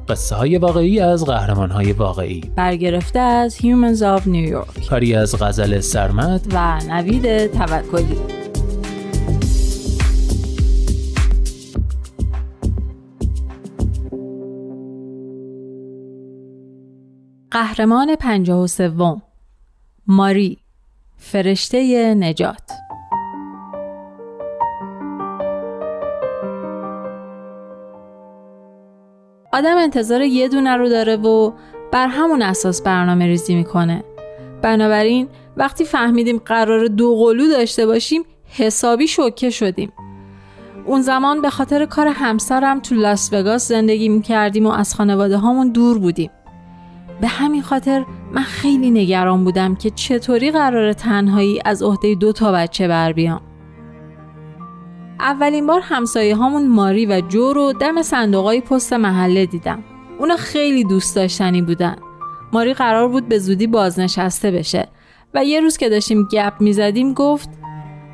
قصه 0.08 0.36
های 0.36 0.58
واقعی 0.58 1.00
از 1.00 1.24
قهرمان 1.24 1.70
های 1.70 1.92
واقعی. 1.92 2.40
برگرفته 2.56 3.18
از 3.18 3.56
Humans 3.56 3.98
of 3.98 4.22
New 4.22 4.52
York. 4.52 4.88
کاری 4.88 5.14
از 5.14 5.42
غزل 5.42 5.80
سرمت 5.80 6.46
و 6.52 6.80
نوید 6.88 7.46
توکلی. 7.46 8.47
قهرمان 17.58 18.16
پنجاه 18.16 18.60
و 18.62 18.66
سوم. 18.66 19.22
ماری. 20.06 20.58
فرشته 21.16 22.14
نجات. 22.14 22.70
آدم 29.52 29.76
انتظار 29.76 30.22
یه 30.22 30.48
دونه 30.48 30.76
رو 30.76 30.88
داره 30.88 31.16
و 31.16 31.52
بر 31.92 32.06
همون 32.06 32.42
اساس 32.42 32.82
برنامه 32.82 33.26
ریزی 33.26 33.54
می‌کنه. 33.54 34.04
بنابراین 34.62 35.28
وقتی 35.56 35.84
فهمیدیم 35.84 36.38
قرار 36.38 36.86
دو 36.86 37.16
قلو 37.16 37.48
داشته 37.48 37.86
باشیم 37.86 38.22
حسابی 38.48 39.08
شوکه 39.08 39.50
شدیم. 39.50 39.92
اون 40.86 41.02
زمان 41.02 41.42
به 41.42 41.50
خاطر 41.50 41.86
کار 41.86 42.06
همسرم 42.06 42.80
تو 42.80 42.94
لاس 42.94 43.32
وگاس 43.32 43.68
زندگی 43.68 44.08
می‌کردیم 44.08 44.66
و 44.66 44.70
از 44.70 44.94
خانواده 44.94 45.36
هامون 45.36 45.72
دور 45.72 45.98
بودیم. 45.98 46.30
به 47.20 47.26
همین 47.28 47.62
خاطر 47.62 48.04
من 48.32 48.42
خیلی 48.42 48.90
نگران 48.90 49.44
بودم 49.44 49.74
که 49.74 49.90
چطوری 49.90 50.50
قرار 50.50 50.92
تنهایی 50.92 51.60
از 51.64 51.82
عهده 51.82 52.14
دو 52.14 52.32
تا 52.32 52.52
بچه 52.52 52.88
بر 52.88 53.12
بیام. 53.12 53.40
اولین 55.20 55.66
بار 55.66 55.80
همسایه 55.80 56.36
هامون 56.36 56.68
ماری 56.68 57.06
و 57.06 57.20
جو 57.20 57.52
رو 57.52 57.72
دم 57.72 58.02
صندوقای 58.02 58.60
پست 58.60 58.92
محله 58.92 59.46
دیدم. 59.46 59.84
اونا 60.18 60.36
خیلی 60.36 60.84
دوست 60.84 61.16
داشتنی 61.16 61.62
بودن. 61.62 61.96
ماری 62.52 62.74
قرار 62.74 63.08
بود 63.08 63.28
به 63.28 63.38
زودی 63.38 63.66
بازنشسته 63.66 64.50
بشه 64.50 64.88
و 65.34 65.44
یه 65.44 65.60
روز 65.60 65.76
که 65.76 65.88
داشتیم 65.88 66.28
گپ 66.32 66.52
می‌زدیم 66.60 67.14
گفت 67.14 67.48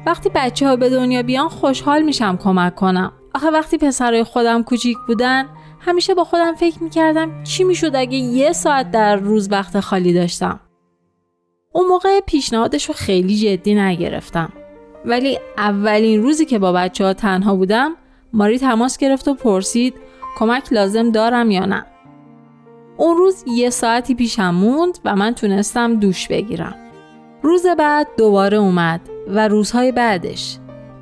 وقتی 0.07 0.31
بچه 0.35 0.69
ها 0.69 0.77
به 0.77 0.91
دنیا 0.91 1.23
بیان 1.23 1.49
خوشحال 1.49 2.03
میشم 2.03 2.37
کمک 2.37 2.75
کنم. 2.75 3.13
آخه 3.35 3.51
وقتی 3.51 3.79
پسرای 3.79 4.25
خودم 4.25 4.63
کوچیک 4.63 4.97
بودن 5.07 5.47
همیشه 5.87 6.15
با 6.15 6.25
خودم 6.25 6.55
فکر 6.55 6.83
می‌کردم 6.83 7.43
چی 7.43 7.65
می‌شد 7.65 7.97
اگه 7.97 8.17
یه 8.17 8.53
ساعت 8.53 8.91
در 8.91 9.17
روز 9.17 9.53
وقت 9.53 9.81
خالی 9.81 10.13
داشتم. 10.13 10.61
اون 11.73 11.87
موقع 11.87 12.21
پیشنهادش 12.21 12.85
رو 12.85 12.95
خیلی 12.95 13.37
جدی 13.37 13.75
نگرفتم. 13.75 14.53
ولی 15.05 15.39
اولین 15.59 16.23
روزی 16.23 16.45
که 16.45 16.59
با 16.59 16.73
بچه 16.73 17.05
ها 17.05 17.13
تنها 17.13 17.57
بودم 17.57 17.93
ماری 18.33 18.59
تماس 18.59 18.99
گرفت 18.99 19.29
و 19.29 19.35
پرسید 19.35 19.95
کمک 20.37 20.73
لازم 20.73 21.11
دارم 21.11 21.51
یا 21.51 21.67
نه. 21.67 21.87
اون 22.97 23.17
روز 23.17 23.45
یه 23.47 23.71
ساعتی 23.71 24.15
پیشم 24.15 24.51
موند 24.51 24.99
و 25.05 25.17
من 25.17 25.35
تونستم 25.35 25.95
دوش 25.95 26.29
بگیرم. 26.29 26.75
روز 27.43 27.67
بعد 27.67 28.07
دوباره 28.19 28.57
اومد 28.57 29.01
و 29.29 29.49
روزهای 29.49 29.93
بعدش 29.93 30.59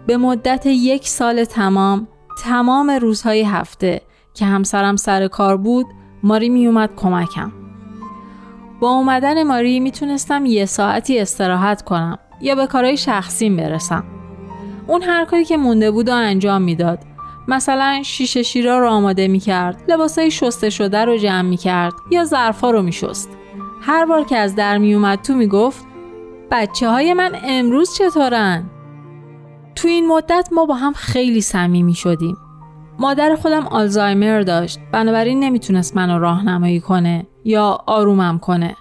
به 0.06 0.16
مدت 0.16 0.66
یک 0.66 1.08
سال 1.08 1.44
تمام 1.44 2.08
تمام 2.44 2.90
روزهای 2.90 3.42
هفته 3.42 4.00
که 4.34 4.44
همسرم 4.44 4.96
سر 4.96 5.28
کار 5.28 5.56
بود 5.56 5.86
ماری 6.22 6.48
می 6.48 6.66
اومد 6.66 6.90
کمکم. 6.96 7.52
با 8.80 8.90
اومدن 8.90 9.42
ماری 9.42 9.80
می‌تونستم 9.80 10.46
یه 10.46 10.64
ساعتی 10.64 11.18
استراحت 11.18 11.82
کنم 11.82 12.18
یا 12.40 12.54
به 12.54 12.66
کارهای 12.66 12.96
شخصیم 12.96 13.56
برسم. 13.56 14.04
اون 14.86 15.02
هر 15.02 15.24
کاری 15.24 15.44
که 15.44 15.56
مونده 15.56 15.90
بود 15.90 16.08
و 16.08 16.12
انجام 16.12 16.62
می‌داد. 16.62 16.98
مثلا 17.48 18.02
شیشه 18.04 18.42
شیرا 18.42 18.78
رو 18.78 18.88
آماده 18.88 19.28
می‌کرد، 19.28 19.82
لباسای 19.88 20.30
شسته 20.30 20.70
شده 20.70 21.04
رو 21.04 21.18
جمع 21.18 21.48
می‌کرد 21.48 21.92
یا 22.10 22.24
ظرفا 22.24 22.70
رو 22.70 22.82
میشست. 22.82 23.30
هر 23.80 24.06
بار 24.06 24.24
که 24.24 24.36
از 24.36 24.56
در 24.56 24.78
میومد 24.78 25.22
تو 25.22 25.34
می‌گفت 25.34 25.86
بچه 26.50 26.90
های 26.90 27.14
من 27.14 27.32
امروز 27.44 27.94
چطورن؟ 27.94 28.70
تو 29.74 29.88
این 29.88 30.08
مدت 30.08 30.48
ما 30.52 30.66
با 30.66 30.74
هم 30.74 30.92
خیلی 30.92 31.40
صمیمی 31.40 31.94
شدیم. 31.94 32.36
مادر 33.02 33.36
خودم 33.36 33.66
آلزایمر 33.66 34.40
داشت 34.40 34.78
بنابراین 34.92 35.40
نمی‌تونست 35.40 35.96
منو 35.96 36.18
راهنمایی 36.18 36.80
کنه 36.80 37.26
یا 37.44 37.78
آرومم 37.86 38.38
کنه 38.38 38.76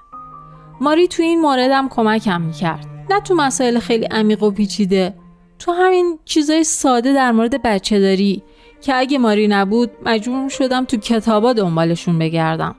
ماری 0.81 1.07
تو 1.07 1.23
این 1.23 1.41
موردم 1.41 1.89
کمکم 1.89 2.41
می‌کرد 2.41 2.87
نه 3.09 3.19
تو 3.19 3.35
مسائل 3.35 3.79
خیلی 3.79 4.05
عمیق 4.05 4.43
و 4.43 4.51
پیچیده 4.51 5.13
تو 5.59 5.71
همین 5.71 6.19
چیزای 6.25 6.63
ساده 6.63 7.13
در 7.13 7.31
مورد 7.31 7.61
بچه 7.61 7.99
داری 7.99 8.43
که 8.81 8.95
اگه 8.95 9.17
ماری 9.17 9.47
نبود 9.47 9.91
مجبور 10.05 10.49
شدم 10.49 10.85
تو 10.85 10.97
کتابا 10.97 11.53
دنبالشون 11.53 12.19
بگردم 12.19 12.75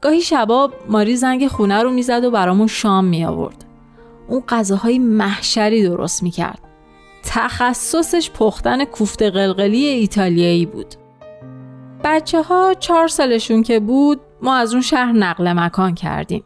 گاهی 0.00 0.20
شباب 0.20 0.72
ماری 0.88 1.16
زنگ 1.16 1.46
خونه 1.46 1.82
رو 1.82 1.90
می‌زد 1.90 2.24
و 2.24 2.30
برامون 2.30 2.66
شام 2.66 3.04
می 3.04 3.24
آورد. 3.24 3.64
اون 4.28 4.42
غذاهای 4.48 4.98
محشری 4.98 5.82
درست 5.82 6.22
می‌کرد. 6.22 6.63
تخصصش 7.24 8.30
پختن 8.30 8.84
کوفته 8.84 9.30
قلقلی 9.30 9.84
ایتالیایی 9.86 10.66
بود. 10.66 10.94
بچه 12.04 12.42
ها 12.42 12.74
چهار 12.74 13.08
سالشون 13.08 13.62
که 13.62 13.80
بود 13.80 14.20
ما 14.42 14.56
از 14.56 14.72
اون 14.72 14.82
شهر 14.82 15.12
نقل 15.12 15.52
مکان 15.52 15.94
کردیم. 15.94 16.44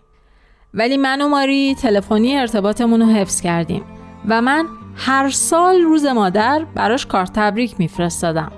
ولی 0.74 0.96
من 0.96 1.20
و 1.20 1.28
ماری 1.28 1.74
تلفنی 1.74 2.36
ارتباطمون 2.36 3.00
رو 3.00 3.06
حفظ 3.06 3.40
کردیم 3.40 3.82
و 4.28 4.42
من 4.42 4.66
هر 4.96 5.28
سال 5.28 5.80
روز 5.80 6.06
مادر 6.06 6.66
براش 6.74 7.06
کارت 7.06 7.32
تبریک 7.32 7.74
میفرستادم. 7.78 8.52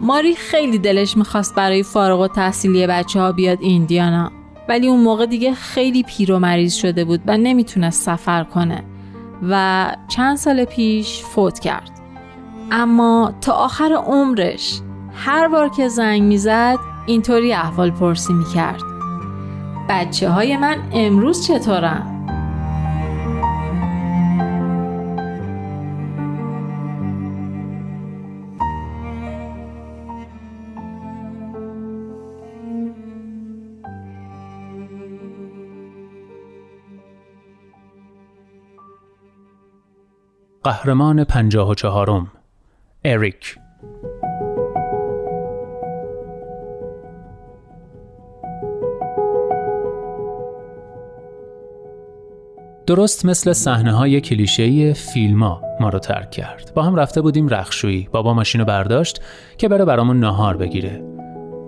ماری 0.00 0.34
خیلی 0.34 0.78
دلش 0.78 1.16
می‌خواست 1.16 1.54
برای 1.54 1.82
فارغ 1.82 2.20
و 2.20 2.28
تحصیلی 2.28 2.86
بچه 2.86 3.20
ها 3.20 3.32
بیاد 3.32 3.58
ایندیانا 3.60 4.32
ولی 4.68 4.86
اون 4.86 5.00
موقع 5.00 5.26
دیگه 5.26 5.54
خیلی 5.54 6.02
پیر 6.02 6.32
و 6.32 6.38
مریض 6.38 6.74
شده 6.74 7.04
بود 7.04 7.20
و 7.26 7.36
نمی‌تونست 7.36 8.02
سفر 8.02 8.44
کنه. 8.44 8.84
و 9.42 9.86
چند 10.08 10.36
سال 10.36 10.64
پیش 10.64 11.22
فوت 11.22 11.58
کرد 11.58 11.90
اما 12.70 13.34
تا 13.40 13.52
آخر 13.52 13.92
عمرش 13.92 14.80
هر 15.14 15.48
بار 15.48 15.68
که 15.68 15.88
زنگ 15.88 16.22
می‌زد 16.22 16.78
اینطوری 17.06 17.52
احوال 17.52 17.90
پرسی 17.90 18.32
می‌کرد 18.32 18.82
بچه 19.88 20.30
های 20.30 20.56
من 20.56 20.76
امروز 20.92 21.46
چطورن؟ 21.46 22.15
قهرمان 40.66 41.24
پنجاه 41.24 41.70
و 41.70 41.74
چهارم 41.74 42.32
اریک. 43.04 43.56
درست 52.86 53.26
مثل 53.26 53.52
صحنه 53.52 53.92
های 53.92 54.20
کلیشه 54.20 54.92
فیلما 54.92 55.62
ما 55.80 55.88
رو 55.88 55.98
ترک 55.98 56.30
کرد. 56.30 56.72
با 56.74 56.82
هم 56.82 56.94
رفته 56.94 57.20
بودیم 57.20 57.48
رخشویی. 57.48 58.08
بابا 58.12 58.34
ماشین 58.34 58.60
رو 58.60 58.64
برداشت 58.64 59.22
که 59.58 59.68
بره 59.68 59.84
برامون 59.84 60.20
نهار 60.20 60.56
بگیره. 60.56 61.04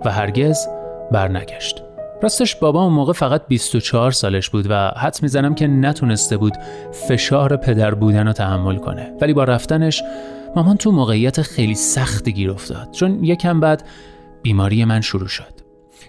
و 0.05 0.11
هرگز 0.11 0.67
برنگشت. 1.11 1.88
راستش 2.21 2.55
بابا 2.55 2.83
اون 2.83 2.93
موقع 2.93 3.13
فقط 3.13 3.47
24 3.47 4.11
سالش 4.11 4.49
بود 4.49 4.65
و 4.69 4.91
حد 4.97 5.19
می‌زنم 5.21 5.55
که 5.55 5.67
نتونسته 5.67 6.37
بود 6.37 6.53
فشار 6.91 7.57
پدر 7.57 7.93
بودن 7.93 8.27
رو 8.27 8.33
تحمل 8.33 8.77
کنه. 8.77 9.11
ولی 9.21 9.33
با 9.33 9.43
رفتنش 9.43 10.03
مامان 10.55 10.77
تو 10.77 10.91
موقعیت 10.91 11.41
خیلی 11.41 11.75
سختی 11.75 12.33
گیر 12.33 12.51
افتاد. 12.51 12.91
چون 12.91 13.23
یکم 13.23 13.59
بعد 13.59 13.83
بیماری 14.41 14.85
من 14.85 15.01
شروع 15.01 15.27
شد. 15.27 15.59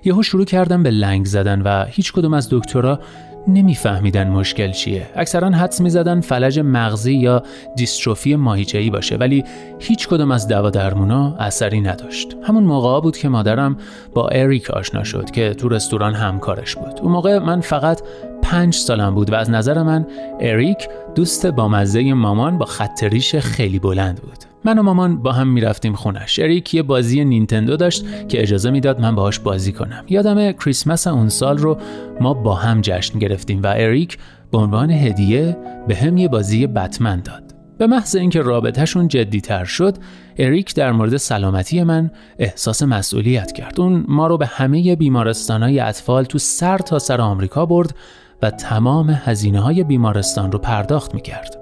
یهو 0.04 0.22
شروع 0.22 0.44
کردم 0.44 0.82
به 0.82 0.90
لنگ 0.90 1.26
زدن 1.26 1.62
و 1.62 1.84
هیچ 1.84 2.12
کدوم 2.12 2.34
از 2.34 2.48
دکترها 2.50 3.00
نمیفهمیدن 3.48 4.28
مشکل 4.28 4.70
چیه. 4.70 5.06
اکثرا 5.14 5.50
حدس 5.50 5.80
می‌زدن 5.80 6.20
فلج 6.20 6.58
مغزی 6.58 7.14
یا 7.14 7.42
دیستروفی 7.76 8.36
ماهیچه‌ای 8.36 8.90
باشه 8.90 9.16
ولی 9.16 9.44
هیچ 9.78 10.08
کدوم 10.08 10.30
از 10.30 10.48
دوا 10.48 10.70
درمونا 10.70 11.36
اثری 11.38 11.80
نداشت. 11.80 12.36
همون 12.42 12.64
موقع 12.64 13.00
بود 13.00 13.16
که 13.16 13.28
مادرم 13.28 13.76
با 14.14 14.28
اریک 14.28 14.70
آشنا 14.70 15.04
شد 15.04 15.30
که 15.30 15.54
تو 15.54 15.68
رستوران 15.68 16.14
همکارش 16.14 16.76
بود. 16.76 17.00
اون 17.02 17.12
موقع 17.12 17.38
من 17.38 17.60
فقط 17.60 18.02
پنج 18.42 18.74
سالم 18.74 19.14
بود 19.14 19.30
و 19.30 19.34
از 19.34 19.50
نظر 19.50 19.82
من 19.82 20.06
اریک 20.40 20.88
دوست 21.14 21.46
بامزه 21.46 22.12
مامان 22.12 22.58
با 22.58 22.66
خط 22.66 23.02
ریش 23.02 23.36
خیلی 23.36 23.78
بلند 23.78 24.20
بود. 24.20 24.49
من 24.64 24.78
و 24.78 24.82
مامان 24.82 25.22
با 25.22 25.32
هم 25.32 25.48
می‌رفتیم 25.48 25.94
خونش 25.94 26.38
اریک 26.38 26.74
یه 26.74 26.82
بازی 26.82 27.24
نینتندو 27.24 27.76
داشت 27.76 28.28
که 28.28 28.42
اجازه 28.42 28.70
می‌داد 28.70 29.00
من 29.00 29.14
باهاش 29.14 29.38
بازی 29.38 29.72
کنم. 29.72 30.04
یادم 30.08 30.52
کریسمس 30.52 31.06
اون 31.06 31.28
سال 31.28 31.58
رو 31.58 31.78
ما 32.20 32.34
با 32.34 32.54
هم 32.54 32.80
جشن 32.80 33.18
گرفتیم 33.18 33.62
و 33.62 33.66
اریک 33.66 34.18
به 34.50 34.58
عنوان 34.58 34.90
هدیه 34.90 35.56
به 35.88 35.96
هم 35.96 36.16
یه 36.16 36.28
بازی 36.28 36.66
بتمن 36.66 37.20
داد. 37.20 37.42
به 37.78 37.86
محض 37.86 38.16
اینکه 38.16 38.42
رابطهشون 38.42 39.08
جدیتر 39.08 39.64
شد 39.64 39.96
اریک 40.38 40.74
در 40.74 40.92
مورد 40.92 41.16
سلامتی 41.16 41.82
من 41.82 42.10
احساس 42.38 42.82
مسئولیت 42.82 43.52
کرد. 43.52 43.80
اون 43.80 44.04
ما 44.08 44.26
رو 44.26 44.38
به 44.38 44.46
همه 44.46 44.96
بیمارستانهای 44.96 45.80
اطفال 45.80 46.24
تو 46.24 46.38
سر 46.38 46.78
تا 46.78 46.98
سر 46.98 47.20
آمریکا 47.20 47.66
برد 47.66 47.94
و 48.42 48.50
تمام 48.50 49.10
هزینه 49.24 49.60
های 49.60 49.84
بیمارستان 49.84 50.52
رو 50.52 50.58
پرداخت 50.58 51.14
می 51.14 51.20
کرد. 51.20 51.59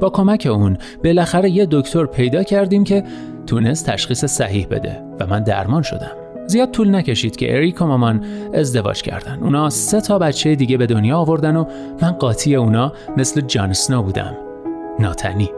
با 0.00 0.10
کمک 0.10 0.48
اون 0.50 0.76
بالاخره 1.04 1.50
یه 1.50 1.66
دکتر 1.70 2.06
پیدا 2.06 2.42
کردیم 2.42 2.84
که 2.84 3.04
تونست 3.46 3.90
تشخیص 3.90 4.24
صحیح 4.24 4.66
بده 4.70 5.02
و 5.20 5.26
من 5.26 5.42
درمان 5.42 5.82
شدم. 5.82 6.10
زیاد 6.46 6.70
طول 6.70 6.94
نکشید 6.94 7.36
که 7.36 7.56
اریک 7.56 7.82
و 7.82 7.86
مامان 7.86 8.24
ازدواج 8.54 9.02
کردن. 9.02 9.38
اونا 9.42 9.70
سه 9.70 10.00
تا 10.00 10.18
بچه 10.18 10.54
دیگه 10.54 10.76
به 10.76 10.86
دنیا 10.86 11.18
آوردن 11.18 11.56
و 11.56 11.64
من 12.02 12.10
قاطی 12.10 12.56
اونا 12.56 12.92
مثل 13.16 13.40
جان 13.40 13.72
سنو 13.72 14.02
بودم. 14.02 14.36
ناتنی. 14.98 15.50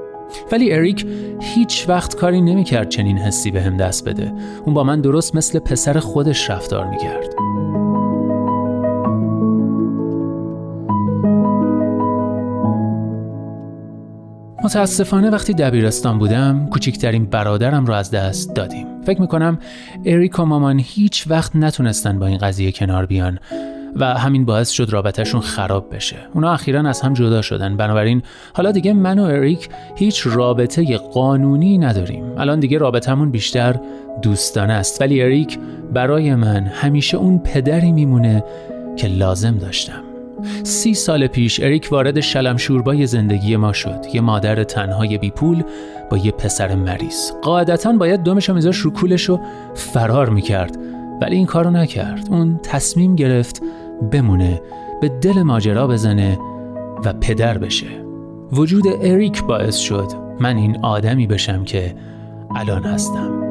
ولی 0.52 0.72
اریک 0.72 1.06
هیچ 1.40 1.88
وقت 1.88 2.16
کاری 2.16 2.40
نمی‌کرد 2.40 2.88
چنین 2.88 3.18
حسی 3.18 3.50
به 3.50 3.62
هم 3.62 3.76
دست 3.76 4.08
بده. 4.08 4.32
اون 4.64 4.74
با 4.74 4.84
من 4.84 5.00
درست 5.00 5.34
مثل 5.34 5.58
پسر 5.58 5.98
خودش 5.98 6.50
رفتار 6.50 6.86
می‌کرد. 6.86 7.45
متاسفانه 14.66 15.30
وقتی 15.30 15.54
دبیرستان 15.54 16.18
بودم 16.18 16.66
کوچکترین 16.70 17.26
برادرم 17.26 17.86
رو 17.86 17.94
از 17.94 18.10
دست 18.10 18.54
دادیم. 18.54 18.86
فکر 19.02 19.20
می‌کنم 19.20 19.58
اریک 20.04 20.38
و 20.38 20.44
مامان 20.44 20.80
هیچ 20.84 21.24
وقت 21.28 21.56
نتونستن 21.56 22.18
با 22.18 22.26
این 22.26 22.38
قضیه 22.38 22.72
کنار 22.72 23.06
بیان 23.06 23.38
و 23.96 24.04
همین 24.04 24.44
باعث 24.44 24.70
شد 24.70 24.90
رابطهشون 24.90 25.40
خراب 25.40 25.94
بشه. 25.94 26.16
اونا 26.34 26.52
اخیرا 26.52 26.88
از 26.88 27.00
هم 27.00 27.14
جدا 27.14 27.42
شدن. 27.42 27.76
بنابراین 27.76 28.22
حالا 28.54 28.72
دیگه 28.72 28.92
من 28.92 29.18
و 29.18 29.22
اریک 29.22 29.68
هیچ 29.96 30.22
رابطه 30.24 30.98
قانونی 30.98 31.78
نداریم. 31.78 32.24
الان 32.38 32.60
دیگه 32.60 32.78
رابطمون 32.78 33.30
بیشتر 33.30 33.76
دوستانه 34.22 34.72
است. 34.72 35.00
ولی 35.00 35.22
اریک 35.22 35.58
برای 35.92 36.34
من 36.34 36.66
همیشه 36.66 37.16
اون 37.16 37.38
پدری 37.38 37.92
میمونه 37.92 38.44
که 38.96 39.08
لازم 39.08 39.58
داشتم. 39.58 40.15
سی 40.62 40.94
سال 40.94 41.26
پیش 41.26 41.60
اریک 41.60 41.88
وارد 41.90 42.20
شلم 42.20 42.56
شوربای 42.56 43.06
زندگی 43.06 43.56
ما 43.56 43.72
شد. 43.72 44.04
یه 44.12 44.20
مادر 44.20 44.64
تنهای 44.64 45.18
بی 45.18 45.30
پول 45.30 45.62
با 46.10 46.16
یه 46.16 46.32
پسر 46.32 46.74
مریض. 46.74 47.30
قاعدتا 47.42 47.92
باید 47.92 48.22
دومش 48.22 48.50
میذاش 48.50 48.76
رو 48.76 48.90
کولش 48.90 49.24
رو 49.24 49.40
فرار 49.74 50.30
می‌کرد 50.30 50.78
ولی 51.22 51.36
این 51.36 51.46
کارو 51.46 51.70
نکرد. 51.70 52.28
اون 52.30 52.60
تصمیم 52.62 53.16
گرفت 53.16 53.62
بمونه 54.12 54.62
به 55.00 55.08
دل 55.08 55.42
ماجرا 55.42 55.86
بزنه 55.86 56.38
و 57.04 57.12
پدر 57.12 57.58
بشه. 57.58 57.86
وجود 58.52 58.84
اریک 59.02 59.42
باعث 59.44 59.76
شد 59.76 60.06
من 60.40 60.56
این 60.56 60.78
آدمی 60.82 61.26
بشم 61.26 61.64
که 61.64 61.94
الان 62.56 62.82
هستم. 62.82 63.45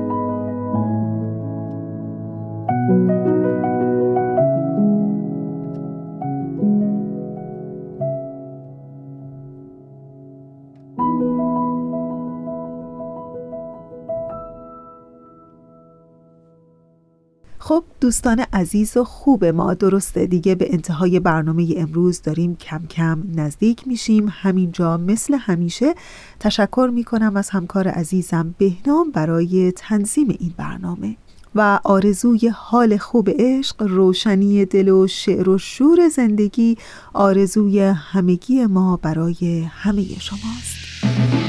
خب 17.67 17.83
دوستان 18.01 18.45
عزیز 18.53 18.97
و 18.97 19.03
خوب 19.03 19.45
ما 19.45 19.73
درسته 19.73 20.25
دیگه 20.25 20.55
به 20.55 20.73
انتهای 20.73 21.19
برنامه 21.19 21.73
امروز 21.77 22.21
داریم 22.21 22.55
کم 22.55 22.85
کم 22.89 23.23
نزدیک 23.35 23.87
میشیم. 23.87 24.27
همینجا 24.31 24.97
مثل 24.97 25.33
همیشه 25.33 25.95
تشکر 26.39 26.89
می‌کنم 26.93 27.37
از 27.37 27.49
همکار 27.49 27.87
عزیزم 27.87 28.55
بهنام 28.57 29.11
برای 29.11 29.71
تنظیم 29.71 30.27
این 30.39 30.53
برنامه. 30.57 31.15
و 31.55 31.79
آرزوی 31.83 32.47
حال 32.47 32.97
خوب 32.97 33.29
عشق 33.39 33.83
روشنی 33.83 34.65
دل 34.65 34.89
و 34.89 35.07
شعر 35.07 35.49
و 35.49 35.57
شور 35.57 36.09
زندگی 36.09 36.77
آرزوی 37.13 37.79
همگی 37.79 38.65
ما 38.65 38.97
برای 38.97 39.61
همه 39.69 40.05
شماست. 40.19 41.44